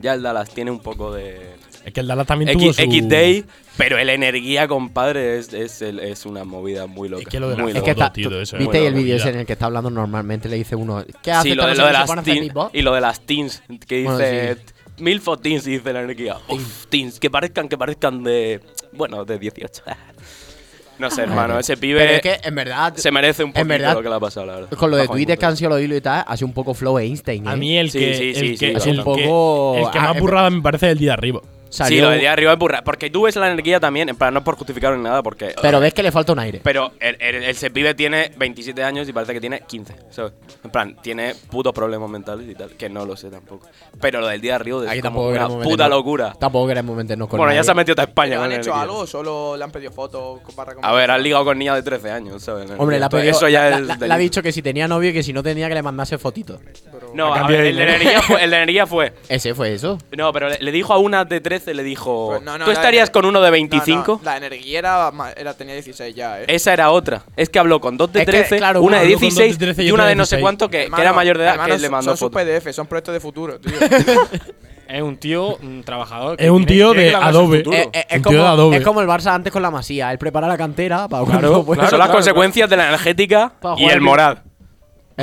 Ya 0.00 0.14
el 0.14 0.22
Dallas 0.22 0.48
tiene 0.54 0.70
un 0.70 0.78
poco 0.78 1.12
de 1.12 1.40
Es 1.84 1.92
que 1.92 2.00
el 2.00 2.06
Dallas 2.06 2.26
también 2.26 2.52
tuvo 2.52 2.66
X, 2.70 2.76
su. 2.76 2.82
X-Day, 2.82 3.44
pero 3.76 3.98
el 3.98 4.10
energía, 4.10 4.68
compadre, 4.68 5.38
es, 5.38 5.52
es, 5.54 5.80
es 5.82 6.26
una 6.26 6.44
movida 6.44 6.86
muy 6.86 7.08
loca. 7.08 7.22
Es 7.22 7.28
que 7.28 7.40
lo 7.40 7.48
de 7.48 7.56
la 7.56 7.62
muy 7.62 7.72
foto, 7.72 7.78
Es 7.78 7.84
que 7.84 7.90
está. 7.92 8.12
tío, 8.12 8.28
eso 8.40 8.56
es 8.56 8.60
¿Viste 8.62 8.86
el 8.86 8.94
vídeo 8.94 9.16
ese 9.16 9.30
en 9.30 9.38
el 9.40 9.46
que 9.46 9.54
está 9.54 9.66
hablando 9.66 9.88
normalmente? 9.90 10.48
Le 10.48 10.56
dice 10.56 10.76
uno. 10.76 11.04
¿Qué 11.22 11.32
hace 11.32 11.48
Sí, 11.50 11.54
lo 11.54 11.66
de, 11.66 11.74
lo 11.74 11.86
de 11.86 11.92
¿Se 11.92 11.98
las 11.98 12.24
teens, 12.24 12.52
y 12.72 12.82
lo 12.82 12.94
de 12.94 13.00
las 13.00 13.20
teens, 13.20 13.62
que 13.88 14.02
Bueno, 14.04 14.18
dice 14.18 14.56
sí. 14.56 15.02
Milfo 15.02 15.38
teens, 15.38 15.64
dice 15.64 15.92
la 15.92 16.02
energía. 16.02 16.36
Uf, 16.48 16.86
teens, 16.90 17.18
que 17.18 17.30
parezcan, 17.30 17.68
que 17.68 17.78
parezcan 17.78 18.22
de, 18.22 18.60
bueno, 18.92 19.24
de 19.24 19.38
18. 19.38 19.82
no 20.98 21.10
sé, 21.10 21.22
hermano, 21.22 21.58
ese 21.58 21.78
pibe 21.78 21.98
Pero 22.00 22.12
es 22.12 22.20
que, 22.20 22.46
en 22.46 22.54
verdad. 22.54 22.94
se 22.96 23.10
merece 23.10 23.42
un 23.42 23.52
verdad, 23.54 23.94
lo 23.94 24.02
que 24.02 24.08
le 24.10 24.14
ha 24.16 24.20
pasado, 24.20 24.44
la 24.44 24.54
verdad. 24.56 24.70
Con 24.76 24.90
lo 24.90 24.98
de 24.98 25.08
Twitter 25.08 25.38
que 25.38 25.46
han 25.46 25.56
sido 25.56 25.70
los 25.70 25.80
hilos 25.80 25.96
y 25.96 26.00
tal, 26.02 26.22
ha 26.26 26.36
sido 26.36 26.48
un 26.48 26.52
poco 26.52 26.74
flow 26.74 26.98
Einstein. 26.98 27.46
¿eh? 27.46 27.50
A 27.50 27.56
mí 27.56 27.78
el 27.78 27.90
Sí, 27.90 27.98
que. 27.98 28.14
sí, 28.14 28.28
el 28.28 28.34
sí, 28.34 28.50
que, 28.50 28.56
sí, 28.58 28.64
el 28.66 28.76
es 28.76 28.86
un 28.98 29.04
poco- 29.04 29.76
el 29.78 29.90
que 29.90 29.98
más 30.00 30.20
burrada 30.20 30.50
me 30.50 30.60
parece 30.60 30.90
el 30.90 30.98
día 30.98 31.12
de 31.12 31.16
Sí, 31.70 32.00
lo 32.00 32.10
de 32.10 32.18
día 32.18 32.32
arriba 32.32 32.52
es 32.52 32.58
burra. 32.58 32.82
Porque 32.84 33.08
tú 33.10 33.22
ves 33.22 33.36
la 33.36 33.50
energía 33.50 33.80
también, 33.80 34.08
en 34.08 34.16
plan, 34.16 34.34
no 34.34 34.40
es 34.40 34.44
por 34.44 34.56
justificar 34.56 34.94
ni 34.96 35.02
nada, 35.02 35.22
porque. 35.22 35.54
Pero 35.62 35.80
ves 35.80 35.94
que 35.94 36.02
le 36.02 36.12
falta 36.12 36.32
un 36.32 36.38
aire. 36.40 36.60
Pero 36.62 36.92
el, 37.00 37.16
el, 37.20 37.42
el 37.44 37.72
pibe 37.72 37.94
tiene 37.94 38.32
27 38.36 38.82
años 38.84 39.08
y 39.08 39.12
parece 39.12 39.32
que 39.32 39.40
tiene 39.40 39.60
15. 39.60 39.94
¿sabes? 40.10 40.32
En 40.64 40.70
plan, 40.70 40.96
tiene 41.02 41.34
putos 41.50 41.72
problemas 41.72 42.10
mentales 42.10 42.48
y 42.48 42.54
tal, 42.54 42.70
que 42.72 42.88
no 42.90 43.06
lo 43.06 43.16
sé 43.16 43.30
tampoco. 43.30 43.66
Pero 44.00 44.20
lo 44.20 44.26
del 44.26 44.40
día 44.40 44.52
de 44.52 44.56
arriba 44.56 44.84
es 44.84 44.90
Aquí 44.90 45.00
como 45.00 45.30
tampoco 45.32 45.54
una 45.56 45.64
puta 45.64 45.88
locura. 45.88 46.32
Tampoco 46.38 46.66
queremos 46.68 46.96
meternos 46.96 47.28
con 47.28 47.38
Bueno, 47.38 47.54
ya 47.54 47.62
se 47.64 47.70
ha 47.70 47.74
metido 47.74 48.00
a 48.00 48.04
España. 48.04 48.30
¿Pero 48.30 48.40
con 48.40 48.44
han 48.44 48.50
la 48.50 48.56
hecho 48.56 48.70
energía. 48.70 48.82
algo 48.82 48.98
o 48.98 49.06
solo 49.06 49.56
le 49.56 49.64
han 49.64 49.70
pedido 49.70 49.92
fotos 49.92 50.40
para 50.56 50.72
A 50.82 50.92
ver, 50.92 51.10
han 51.10 51.22
ligado 51.22 51.44
con 51.44 51.58
niñas 51.58 51.76
de 51.76 51.82
13 51.82 52.10
años, 52.10 52.42
¿sabes? 52.42 52.68
Hombre, 52.78 52.98
le 52.98 53.04
ha, 53.04 53.06
Entonces, 53.06 53.30
pedido- 53.30 53.36
Eso 53.36 53.48
ya 53.48 53.70
la- 53.70 53.78
es. 53.94 54.00
la- 54.00 54.06
le 54.08 54.14
ha 54.14 54.18
dicho 54.18 54.42
que 54.42 54.50
si 54.52 54.60
tenía 54.62 54.88
novio 54.88 55.10
y 55.10 55.12
que 55.12 55.22
si 55.22 55.32
no 55.32 55.42
tenía 55.42 55.68
que 55.68 55.74
le 55.74 55.82
mandase 55.82 56.18
fotitos. 56.18 56.60
No, 57.14 57.32
A 57.32 57.36
a 57.36 57.38
cambio 57.40 57.56
ver, 57.56 57.64
de 57.64 57.70
el 57.70 57.76
de 57.76 57.82
energía 57.84 58.22
fue. 58.22 58.44
El 58.44 58.50
de 58.50 58.56
energía 58.56 58.86
fue 58.86 59.12
Ese 59.28 59.54
fue 59.54 59.72
eso. 59.74 59.98
no, 60.16 60.32
pero 60.32 60.48
le, 60.48 60.58
le 60.58 60.72
dijo 60.72 60.92
a 60.92 60.98
una 60.98 61.24
de 61.24 61.40
13, 61.40 61.59
le 61.66 61.82
dijo. 61.82 62.28
Pues 62.30 62.42
no, 62.42 62.58
no, 62.58 62.64
¿Tú 62.64 62.70
estarías 62.70 63.08
ener- 63.08 63.12
con 63.12 63.26
uno 63.26 63.40
de 63.40 63.48
No, 63.48 63.52
25? 63.52 64.12
no, 64.18 64.24
la 64.24 64.36
energía 64.36 64.78
era, 64.78 65.12
era- 65.36 65.54
tenía 65.54 65.74
16 65.74 66.14
ya, 66.14 66.40
¿eh? 66.40 66.44
Esa 66.48 66.72
era 66.72 66.90
otra. 66.90 67.22
Es 67.36 67.48
que 67.48 67.58
habló 67.58 67.80
con 67.80 67.96
dos 67.96 68.12
de 68.12 68.20
Es 68.20 68.26
que, 68.26 68.32
13, 68.32 68.58
claro, 68.58 68.82
una 68.82 68.96
de 68.98 69.04
habló 69.04 69.14
con 69.18 69.28
dos 69.28 69.36
de 69.36 69.44
16 69.44 69.58
13 69.58 69.84
y 69.84 69.90
una 69.92 70.06
de 70.06 70.14
no 70.14 70.24
sé 70.26 70.36
16. 70.36 70.42
cuánto 70.42 70.68
que, 70.68 70.78
que 70.78 70.84
Hermano, 70.84 71.02
era 71.02 71.12
mayor 71.12 71.38
de 71.38 71.44
edad 71.44 71.52
hermano, 71.54 71.74
que 71.74 71.78
le 71.80 71.86
son- 71.86 71.92
mandó 71.92 72.16
Son 72.16 72.16
sus. 72.16 72.30
PDF, 72.30 72.72
son 72.72 72.86
proyectos 72.86 73.14
de 73.14 73.20
futuro, 73.20 73.58
tío. 73.60 73.72
Es 74.88 75.02
un 75.02 75.16
tío 75.18 75.54
un 75.58 75.84
trabajador. 75.84 76.36
que 76.36 76.44
Es 76.44 76.50
un 76.50 76.66
tío 76.66 76.90
tiene 76.90 77.04
de 77.04 77.10
que 77.10 77.16
Adobe. 77.16 77.58
Eh, 77.58 77.88
eh, 77.92 78.06
es, 78.10 78.16
Un 78.16 78.22
tío 78.24 78.32
de 78.32 78.38
como, 78.38 78.48
Adobe. 78.48 78.76
es 78.78 78.84
como 78.84 79.00
el 79.00 79.06
Barça 79.06 79.32
antes 79.32 79.52
con 79.52 79.62
la 79.62 79.70
Masía. 79.70 80.10
Él 80.10 80.18
prepara 80.18 80.48
la 80.48 80.58
cantera 80.58 81.06
para 81.06 81.24
Claro, 81.24 81.64
claro. 81.64 81.88
Son 81.90 81.98
las 82.00 82.08
consecuencias 82.08 82.68
de 82.68 82.76
la 82.76 82.88
energética 82.88 83.52
y 83.76 83.84
el 83.84 84.00
bien. 84.00 84.02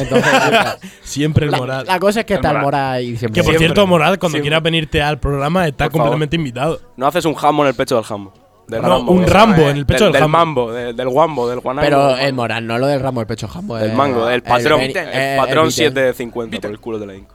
Morad. 0.05 0.73
Entonces, 0.75 0.91
Siempre 1.01 1.45
el 1.45 1.51
la, 1.51 1.57
moral. 1.57 1.85
la 1.87 1.99
cosa 1.99 2.19
es 2.21 2.25
que 2.25 2.33
está 2.35 2.49
el 2.51 2.55
Morad. 2.55 2.65
Mora 2.65 2.91
ahí 2.93 3.17
siempre. 3.17 3.33
que 3.41 3.43
por 3.43 3.51
Siempre. 3.53 3.59
cierto, 3.67 3.87
Moral, 3.87 4.19
cuando 4.19 4.33
Siempre. 4.35 4.41
quieras 4.49 4.63
venirte 4.63 5.01
al 5.01 5.19
programa, 5.19 5.67
está 5.67 5.85
Por 5.85 5.93
completamente 5.93 6.35
invitado. 6.35 6.79
No 6.95 7.07
haces 7.07 7.25
un 7.25 7.33
jambo 7.35 7.63
en 7.63 7.69
el 7.69 7.75
pecho 7.75 7.95
del 7.95 8.03
jambo. 8.03 8.33
Del 8.67 8.81
No, 8.81 8.89
Rambo, 8.89 9.11
un 9.13 9.25
Rambo 9.25 9.61
en 9.69 9.77
el 9.77 9.85
pecho 9.85 10.03
del, 10.05 10.13
del, 10.13 10.21
jambo. 10.23 10.37
mambo, 10.37 10.71
del, 10.73 10.93
del 10.95 11.07
guambo, 11.07 11.49
del 11.49 11.59
guanango. 11.61 11.85
Pero 11.85 12.17
el. 12.17 12.33
Moral, 12.33 12.67
no 12.67 12.77
lo 12.77 12.87
del 12.87 12.99
ramo 12.99 13.21
del 13.21 13.27
pecho 13.27 13.47
jambo. 13.47 13.77
Del 13.77 13.91
eh, 13.91 13.93
mango, 13.93 14.25
del 14.25 14.43
patrón. 14.43 14.81
El, 14.81 14.91
eh, 14.93 15.35
patrón 15.39 15.67
Beatle. 15.67 15.71
750 15.71 16.59
por 16.59 16.71
el 16.71 16.79
culo 16.79 16.99
de 16.99 17.05
la 17.07 17.15
Inco. 17.15 17.33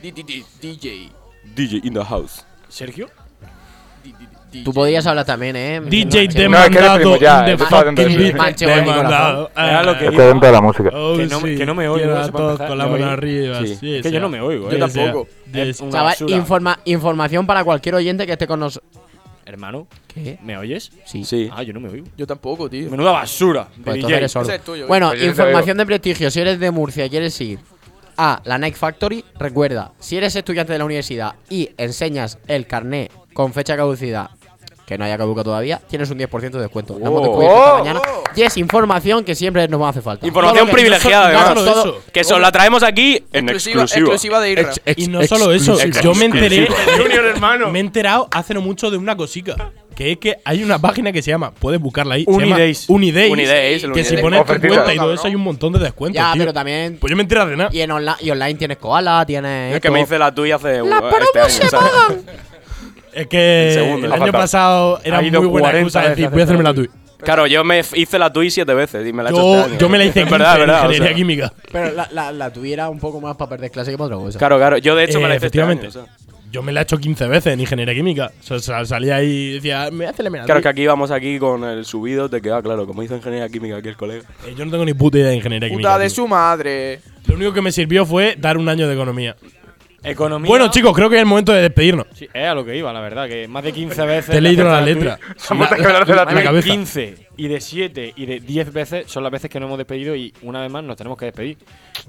DJ. 0.00 1.10
DJ 1.56 1.80
in 1.82 1.94
the 1.94 2.04
house. 2.04 2.44
Sergio. 2.68 3.08
Tú 4.64 4.72
podías 4.72 5.06
hablar 5.06 5.24
también, 5.26 5.56
¿eh? 5.56 5.80
DJ 5.84 6.10
Sí. 6.30 6.48
No, 6.48 6.58
es 6.58 6.70
que 6.70 6.78
demandado 6.80 6.98
de 7.44 7.58
fucking 7.58 7.94
Demandado. 7.94 9.50
Era 9.56 9.82
lo 9.82 9.98
que 9.98 10.06
iba. 10.06 10.24
dentro 10.24 10.46
de 10.46 10.52
la 10.52 10.60
música. 10.60 10.90
oh, 10.94 11.16
Que 11.16 11.26
no 11.26 11.42
que 11.42 11.66
no 11.66 11.74
me 11.74 11.88
oigo, 11.88 12.30
todos 12.30 12.58
con 12.58 12.78
la 12.78 12.86
¿Me 12.86 12.92
mano 12.98 13.10
arriba. 13.10 13.60
Sí. 13.60 13.76
sí, 13.76 13.96
Es 13.96 14.02
que 14.02 14.10
yo 14.12 14.20
no 14.20 14.28
me 14.28 14.40
oigo, 14.40 14.70
Yo 14.70 14.76
eh. 14.76 14.80
Tampoco. 14.80 15.28
sí. 15.52 15.60
Es 15.60 15.80
una 15.80 15.92
Chaval, 15.92 16.16
informa- 16.28 16.78
información 16.84 17.46
para 17.46 17.64
cualquier 17.64 17.94
oyente 17.96 18.26
que 18.26 18.32
esté 18.32 18.46
con 18.46 18.60
nosotros. 18.60 18.90
Hermano, 19.44 19.86
¿Qué? 20.06 20.38
¿me 20.42 20.58
oyes? 20.58 20.90
Sí. 21.06 21.24
Sí. 21.24 21.48
Ah, 21.54 21.62
yo 21.62 21.72
no 21.72 21.80
me 21.80 21.88
oigo. 21.88 22.06
Yo 22.18 22.26
tampoco, 22.26 22.68
tío. 22.68 22.90
Menuda 22.90 23.12
basura. 23.12 23.68
de 23.76 23.82
Pues 23.82 23.96
DJ. 23.96 24.24
Ese 24.24 24.54
es 24.56 24.62
tuyo, 24.62 24.86
Bueno, 24.86 25.08
Pues 25.10 25.22
información 25.24 25.78
de 25.78 25.86
prestigio. 25.86 26.30
Si 26.30 26.38
eres 26.40 26.60
de 26.60 26.70
Murcia 26.70 27.06
y 27.06 27.10
quieres 27.10 27.40
ir 27.40 27.58
a 28.18 28.42
la 28.44 28.58
Nike 28.58 28.76
Factory, 28.76 29.24
recuerda, 29.38 29.92
si 30.00 30.16
eres 30.18 30.36
estudiante 30.36 30.72
de 30.74 30.78
la 30.80 30.84
universidad 30.84 31.34
y 31.48 31.70
enseñas 31.78 32.38
el 32.46 32.66
carné 32.66 33.10
con 33.32 33.52
fecha 33.54 33.74
caducidad 33.76 34.30
que 34.88 34.96
no 34.96 35.04
haya 35.04 35.18
caducado 35.18 35.44
todavía, 35.44 35.82
tienes 35.86 36.08
un 36.10 36.18
10% 36.18 36.50
de 36.56 36.60
descuento. 36.62 36.98
Lo 36.98 37.06
hemos 37.06 37.20
Oh. 37.20 37.22
descubierto 37.24 37.56
esta 37.58 37.72
Oh. 37.74 37.78
mañana. 37.78 38.00
Y 38.34 38.42
es 38.42 38.56
información 38.56 39.22
que 39.22 39.34
siempre 39.34 39.68
nos 39.68 39.80
va 39.82 39.88
a 39.88 39.90
hacer 39.90 40.02
falta. 40.02 40.26
Información 40.26 40.66
que- 40.66 40.72
privilegiada, 40.72 41.30
no 41.30 41.38
además. 41.38 41.48
solo- 41.58 41.72
todo- 41.72 41.98
eso. 41.98 42.04
Que 42.10 42.20
eso 42.20 42.38
la 42.38 42.50
traemos 42.50 42.82
aquí 42.82 43.22
en 43.32 43.48
Exclusiva, 43.50 43.82
exclusiva. 43.82 44.40
de 44.40 44.50
Irra. 44.52 44.62
Ex- 44.62 44.80
ex- 44.86 45.02
Y 45.02 45.08
no 45.08 45.22
solo 45.24 45.52
eso, 45.52 45.76
yo 46.02 46.14
me 46.14 46.24
enteré. 46.24 46.68
Junior, 46.96 47.26
hermano. 47.26 47.70
Me 47.70 47.80
he 47.80 47.82
enterado 47.82 48.28
hace 48.32 48.54
no 48.54 48.62
mucho 48.62 48.90
de 48.90 48.96
una 48.96 49.14
cosica. 49.14 49.72
Que 49.94 50.12
es 50.12 50.18
que 50.18 50.36
hay 50.44 50.62
una 50.62 50.78
página 50.78 51.10
que 51.12 51.20
se 51.22 51.32
llama, 51.32 51.50
puedes 51.52 51.80
buscarla 51.80 52.14
ahí. 52.14 52.24
Unidays. 52.28 52.78
Se 52.78 52.86
llama 52.86 52.96
Unidays. 52.98 53.32
Unidays, 53.32 53.82
que 53.82 54.04
si 54.04 54.14
Unidays. 54.14 54.20
pones 54.20 54.40
tu 54.46 54.68
cuenta 54.68 54.94
y 54.94 54.96
todo 54.96 55.12
eso 55.12 55.26
hay 55.26 55.34
un 55.34 55.42
montón 55.42 55.72
de 55.72 55.80
descuentos. 55.80 56.14
Ya, 56.22 56.32
tío. 56.32 56.42
pero 56.42 56.52
también. 56.54 56.98
Pues 57.00 57.10
yo 57.10 57.16
me 57.16 57.22
entero 57.24 57.44
de 57.46 57.56
nada. 57.56 57.70
Y 57.72 57.80
en, 57.80 57.90
onla- 57.90 58.16
y 58.20 58.30
online 58.30 58.54
tienes 58.54 58.78
Koala, 58.78 59.24
tienes. 59.26 59.74
Es 59.74 59.80
que 59.80 59.88
esto. 59.88 59.92
me 59.92 60.00
hice 60.02 60.16
la 60.18 60.32
tuya 60.32 60.54
hace 60.56 60.80
uh, 60.80 60.86
este 61.20 61.40
año, 61.40 61.68
¿sabes? 61.68 61.90
Es 63.20 63.26
que 63.26 63.68
El 63.68 63.74
segundo, 63.74 64.06
el 64.06 64.12
ha 64.12 64.14
año 64.16 64.24
faltado. 64.26 64.42
pasado 64.42 65.00
era 65.04 65.20
muy 65.20 65.30
buena 65.30 65.70
40 65.70 65.78
excusa 65.78 66.02
de 66.02 66.08
decir, 66.10 66.28
voy 66.30 66.40
a 66.40 66.44
hacerme 66.44 66.62
la 66.64 66.74
tuya. 66.74 66.90
Claro, 67.18 67.46
yo 67.48 67.64
me 67.64 67.80
hice 67.94 68.16
la 68.18 68.32
tuya 68.32 68.48
siete 68.50 68.74
veces 68.74 69.04
y 69.06 69.12
me 69.12 69.24
la 69.24 69.30
he 69.30 69.32
hecho 69.32 69.42
Yo, 69.42 69.54
este 69.58 69.70
año. 69.72 69.78
yo 69.80 69.88
me 69.88 69.98
la 69.98 70.04
hice 70.04 70.20
Es 70.22 70.26
15 70.26 70.38
verdad, 70.38 70.62
en 70.62 70.70
o 70.70 70.74
ingeniería 70.74 71.06
sea. 71.08 71.16
química. 71.16 71.52
Pero 71.72 71.92
la, 71.92 72.08
la, 72.12 72.30
la 72.32 72.52
tuya 72.52 72.72
era 72.74 72.88
un 72.88 73.00
poco 73.00 73.20
más 73.20 73.36
para 73.36 73.48
perder 73.50 73.72
clase 73.72 73.90
que 73.90 73.98
para 73.98 74.14
otra 74.14 74.18
cosa. 74.26 74.38
Claro, 74.38 74.56
claro. 74.56 74.78
Yo 74.78 74.94
de 74.94 75.02
hecho 75.04 75.18
Eh, 75.18 75.22
me 75.22 75.28
la 75.28 75.34
hice 75.36 75.46
este 75.46 75.60
año. 75.60 75.72
efectivamente. 75.72 75.98
o 75.98 76.04
sea. 76.04 76.14
Yo 76.52 76.62
me 76.62 76.72
la 76.72 76.80
he 76.80 76.82
hecho 76.84 76.96
15 76.96 77.26
veces 77.26 77.52
en 77.52 77.60
ingeniería 77.60 77.92
química. 77.92 78.30
O 78.40 78.42
sea, 78.42 78.58
sal- 78.60 78.86
salía 78.86 79.16
ahí 79.16 79.26
y 79.26 79.52
decía, 79.54 79.90
me 79.90 80.06
hace 80.06 80.22
la 80.22 80.30
Claro 80.30 80.46
que 80.46 80.54
tuya". 80.60 80.70
aquí 80.70 80.86
vamos 80.86 81.10
aquí 81.10 81.38
con 81.40 81.64
el 81.64 81.84
subido 81.84 82.28
de 82.28 82.40
que, 82.40 82.50
ah, 82.52 82.62
claro, 82.62 82.86
como 82.86 83.02
hizo 83.02 83.16
ingeniería 83.16 83.48
química 83.48 83.76
aquí 83.78 83.88
el 83.88 83.96
colega. 83.96 84.22
Eh, 84.46 84.54
Yo 84.56 84.64
no 84.64 84.70
tengo 84.70 84.84
ni 84.84 84.94
puta 84.94 85.18
idea 85.18 85.28
de 85.30 85.36
ingeniería 85.36 85.68
química. 85.68 85.88
Puta 85.88 85.98
de 85.98 86.06
tío. 86.06 86.14
su 86.14 86.28
madre. 86.28 87.00
Lo 87.26 87.34
único 87.34 87.52
que 87.52 87.60
me 87.62 87.72
sirvió 87.72 88.06
fue 88.06 88.36
dar 88.38 88.56
un 88.56 88.68
año 88.68 88.86
de 88.86 88.94
economía. 88.94 89.36
Economía. 90.02 90.48
Bueno, 90.48 90.70
chicos, 90.70 90.94
creo 90.94 91.10
que 91.10 91.16
es 91.16 91.20
el 91.22 91.26
momento 91.26 91.52
de 91.52 91.62
despedirnos. 91.62 92.06
Sí, 92.14 92.28
es 92.32 92.46
a 92.46 92.54
lo 92.54 92.64
que 92.64 92.76
iba, 92.76 92.92
la 92.92 93.00
verdad. 93.00 93.28
Que 93.28 93.48
más 93.48 93.64
de 93.64 93.72
15 93.72 94.06
veces. 94.06 94.30
Te 94.30 94.38
he 94.38 94.40
leído 94.40 94.64
la 94.64 94.80
letra. 94.80 95.18
Vamos 95.50 95.70
a 95.70 95.74
hablar 95.74 96.06
de 96.06 96.14
la 96.14 96.24
la 96.24 96.42
cabeza. 96.42 96.68
15 96.68 97.28
y 97.36 97.48
de 97.48 97.60
7 97.60 98.12
y 98.16 98.26
de 98.26 98.40
10 98.40 98.72
veces 98.72 99.10
son 99.10 99.22
las 99.22 99.32
veces 99.32 99.50
que 99.50 99.58
nos 99.58 99.68
hemos 99.68 99.78
despedido 99.78 100.14
y 100.14 100.32
una 100.42 100.60
vez 100.60 100.70
más 100.70 100.84
nos 100.84 100.96
tenemos 100.96 101.18
que 101.18 101.26
despedir. 101.26 101.58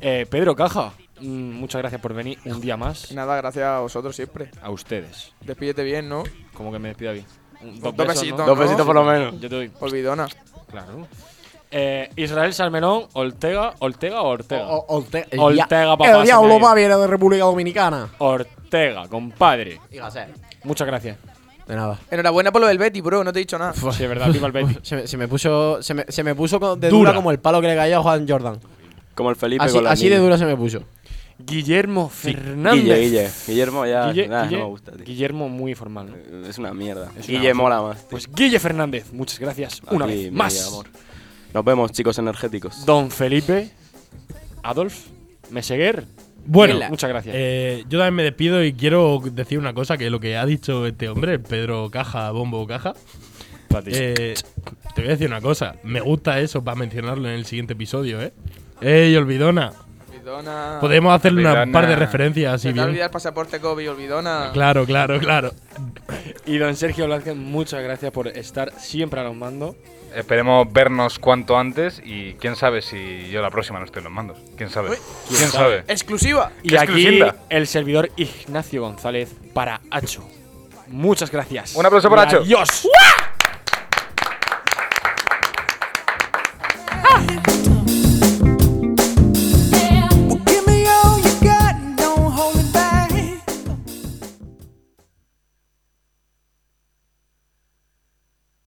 Eh, 0.01 0.25
Pedro 0.29 0.55
Caja, 0.55 0.93
mm, 1.19 1.25
muchas 1.25 1.79
gracias 1.81 2.01
por 2.01 2.13
venir 2.13 2.37
un 2.45 2.61
día 2.61 2.77
más 2.77 3.11
Nada, 3.11 3.37
gracias 3.37 3.65
a 3.65 3.79
vosotros 3.79 4.15
siempre. 4.15 4.51
a 4.61 4.69
ustedes. 4.69 5.33
Despídete 5.41 5.83
bien, 5.83 6.07
¿no? 6.09 6.23
Como 6.53 6.71
que 6.71 6.79
me 6.79 6.89
despida 6.89 7.11
bien. 7.11 7.25
Dos 7.81 7.95
besitos, 7.95 8.39
¿no? 8.39 8.45
Dos 8.45 8.57
¿no? 8.57 8.63
besitos 8.63 8.85
por 8.85 8.95
lo 8.95 9.03
menos. 9.03 9.33
Yo 9.39 9.49
te 9.49 9.55
doy. 9.55 9.71
Olvidona. 9.79 10.27
Claro. 10.69 11.07
Eh, 11.71 12.09
Israel 12.15 12.53
Salmerón, 12.53 13.03
Ortega, 13.13 13.75
Ortega 13.79 14.21
o 14.21 14.27
Ortega. 14.29 14.67
O- 14.67 14.85
o- 14.87 15.05
el 15.11 15.39
Ortega, 15.39 15.81
dia- 15.83 15.87
papá, 15.97 16.11
El 16.19 16.23
diablo 16.25 16.59
va 16.59 16.73
viene 16.73 16.95
de 16.95 17.07
República 17.07 17.43
Dominicana. 17.43 18.09
Ortega, 18.17 19.07
compadre. 19.07 19.79
Dígase. 19.91 20.25
Muchas 20.63 20.87
gracias. 20.87 21.17
De 21.67 21.75
nada. 21.75 21.99
Enhorabuena 22.09 22.51
por 22.51 22.61
lo 22.61 22.67
del 22.67 22.79
Betty, 22.79 23.01
bro. 23.01 23.23
No 23.23 23.31
te 23.31 23.37
he 23.39 23.41
dicho 23.41 23.59
nada. 23.59 23.73
Sí, 23.73 24.03
es 24.03 24.09
verdad, 24.09 24.31
viva 24.31 24.47
el 24.47 24.51
Betis. 24.53 24.79
Se 24.83 24.95
me, 24.95 25.05
se 25.07 25.17
me 25.17 25.27
puso, 25.27 25.83
se 25.83 25.93
me, 25.93 26.05
se 26.09 26.23
me 26.23 26.33
puso 26.33 26.57
de 26.75 26.89
Dura. 26.89 26.89
dura 27.11 27.13
como 27.13 27.29
el 27.29 27.39
palo 27.39 27.61
que 27.61 27.67
le 27.67 27.75
cayó 27.75 27.99
a 27.99 28.01
Juan 28.01 28.27
Jordan. 28.27 28.59
Como 29.13 29.29
el 29.29 29.35
Felipe 29.35 29.63
Así, 29.63 29.75
con 29.75 29.83
la 29.83 29.91
así 29.91 30.09
de 30.09 30.17
dura 30.17 30.37
se 30.39 30.45
me 30.45 30.55
puso. 30.57 30.79
Guillermo 31.37 32.09
Fernández. 32.09 32.83
Guille, 32.83 32.99
Guille. 32.99 33.29
Guillermo 33.47 33.85
ya 33.85 34.11
Guille- 34.11 34.27
nah, 34.27 34.43
Guille- 34.45 34.51
no 34.57 34.63
me 34.65 34.69
gusta, 34.71 34.91
tío. 34.93 35.05
Guillermo 35.05 35.47
muy 35.49 35.75
formal. 35.75 36.09
¿no? 36.31 36.47
Es 36.47 36.57
una 36.57 36.73
mierda. 36.73 37.11
Es 37.17 37.27
Guille 37.27 37.53
mola 37.53 37.81
más. 37.81 37.97
tío. 37.99 38.07
Pues 38.09 38.27
Guille 38.33 38.59
Fernández, 38.59 39.13
muchas 39.13 39.39
gracias. 39.39 39.81
Una 39.91 40.05
vez 40.07 40.31
más. 40.31 40.67
amor. 40.67 40.87
Nos 41.53 41.65
vemos, 41.65 41.91
chicos 41.91 42.17
energéticos. 42.19 42.85
Don 42.85 43.09
Felipe, 43.09 43.69
Adolf, 44.63 45.07
Meseguer. 45.49 46.05
Bueno, 46.45 46.75
Mila. 46.75 46.89
muchas 46.89 47.09
gracias. 47.09 47.35
Eh, 47.37 47.83
yo 47.89 47.99
también 47.99 48.15
me 48.15 48.23
despido 48.23 48.63
y 48.63 48.73
quiero 48.73 49.21
decir 49.31 49.59
una 49.59 49.73
cosa, 49.73 49.97
que 49.97 50.09
lo 50.09 50.19
que 50.19 50.37
ha 50.37 50.45
dicho 50.45 50.85
este 50.85 51.09
hombre, 51.09 51.39
Pedro 51.39 51.89
Caja, 51.91 52.31
Bombo 52.31 52.65
Caja, 52.65 52.93
eh, 53.85 54.35
te 54.95 55.01
voy 55.01 55.09
a 55.09 55.11
decir 55.13 55.27
una 55.27 55.41
cosa, 55.41 55.75
me 55.83 56.01
gusta 56.01 56.39
eso 56.39 56.63
para 56.63 56.75
mencionarlo 56.75 57.27
en 57.27 57.35
el 57.35 57.45
siguiente 57.45 57.73
episodio, 57.73 58.21
¿eh? 58.21 58.33
¡Ey, 58.81 59.15
Olvidona! 59.15 59.73
Olvidona. 60.29 60.77
Podemos 60.79 61.15
hacerle 61.15 61.41
una 61.41 61.51
Olvidona. 61.51 61.71
par 61.71 61.87
de 61.87 61.95
referencias 61.95 62.63
bien. 62.63 62.79
olvidado 62.79 63.05
el 63.05 63.11
pasaporte 63.11 63.59
COVID, 63.59 63.91
olvidona. 63.91 64.49
Claro, 64.53 64.85
claro, 64.85 65.19
claro. 65.19 65.51
Y 66.45 66.57
don 66.57 66.75
Sergio 66.75 67.05
Blázquez, 67.05 67.35
muchas 67.35 67.83
gracias 67.83 68.11
por 68.11 68.27
estar 68.27 68.71
siempre 68.79 69.19
a 69.19 69.23
los 69.23 69.35
mandos. 69.35 69.75
Esperemos 70.15 70.71
vernos 70.71 71.19
cuanto 71.19 71.57
antes 71.57 72.01
y 72.03 72.33
quién 72.33 72.55
sabe 72.55 72.81
si 72.81 73.29
yo 73.29 73.41
la 73.41 73.51
próxima 73.51 73.79
no 73.79 73.85
estoy 73.85 73.99
en 73.99 74.05
los 74.05 74.13
mandos. 74.13 74.37
¿Quién 74.57 74.69
sabe? 74.69 74.97
¿Quién 75.27 75.49
sabe? 75.49 75.83
Exclusiva. 75.87 76.51
Y 76.63 76.75
aquí 76.75 76.93
exclusiva. 76.93 77.35
el 77.49 77.67
servidor 77.67 78.09
Ignacio 78.15 78.81
González 78.81 79.35
para 79.53 79.81
Hacho. 79.91 80.27
Muchas 80.87 81.31
gracias. 81.31 81.75
Un 81.75 81.85
aplauso 81.85 82.09
para 82.09 82.23
Hacho. 82.23 82.37
Adiós. 82.39 82.87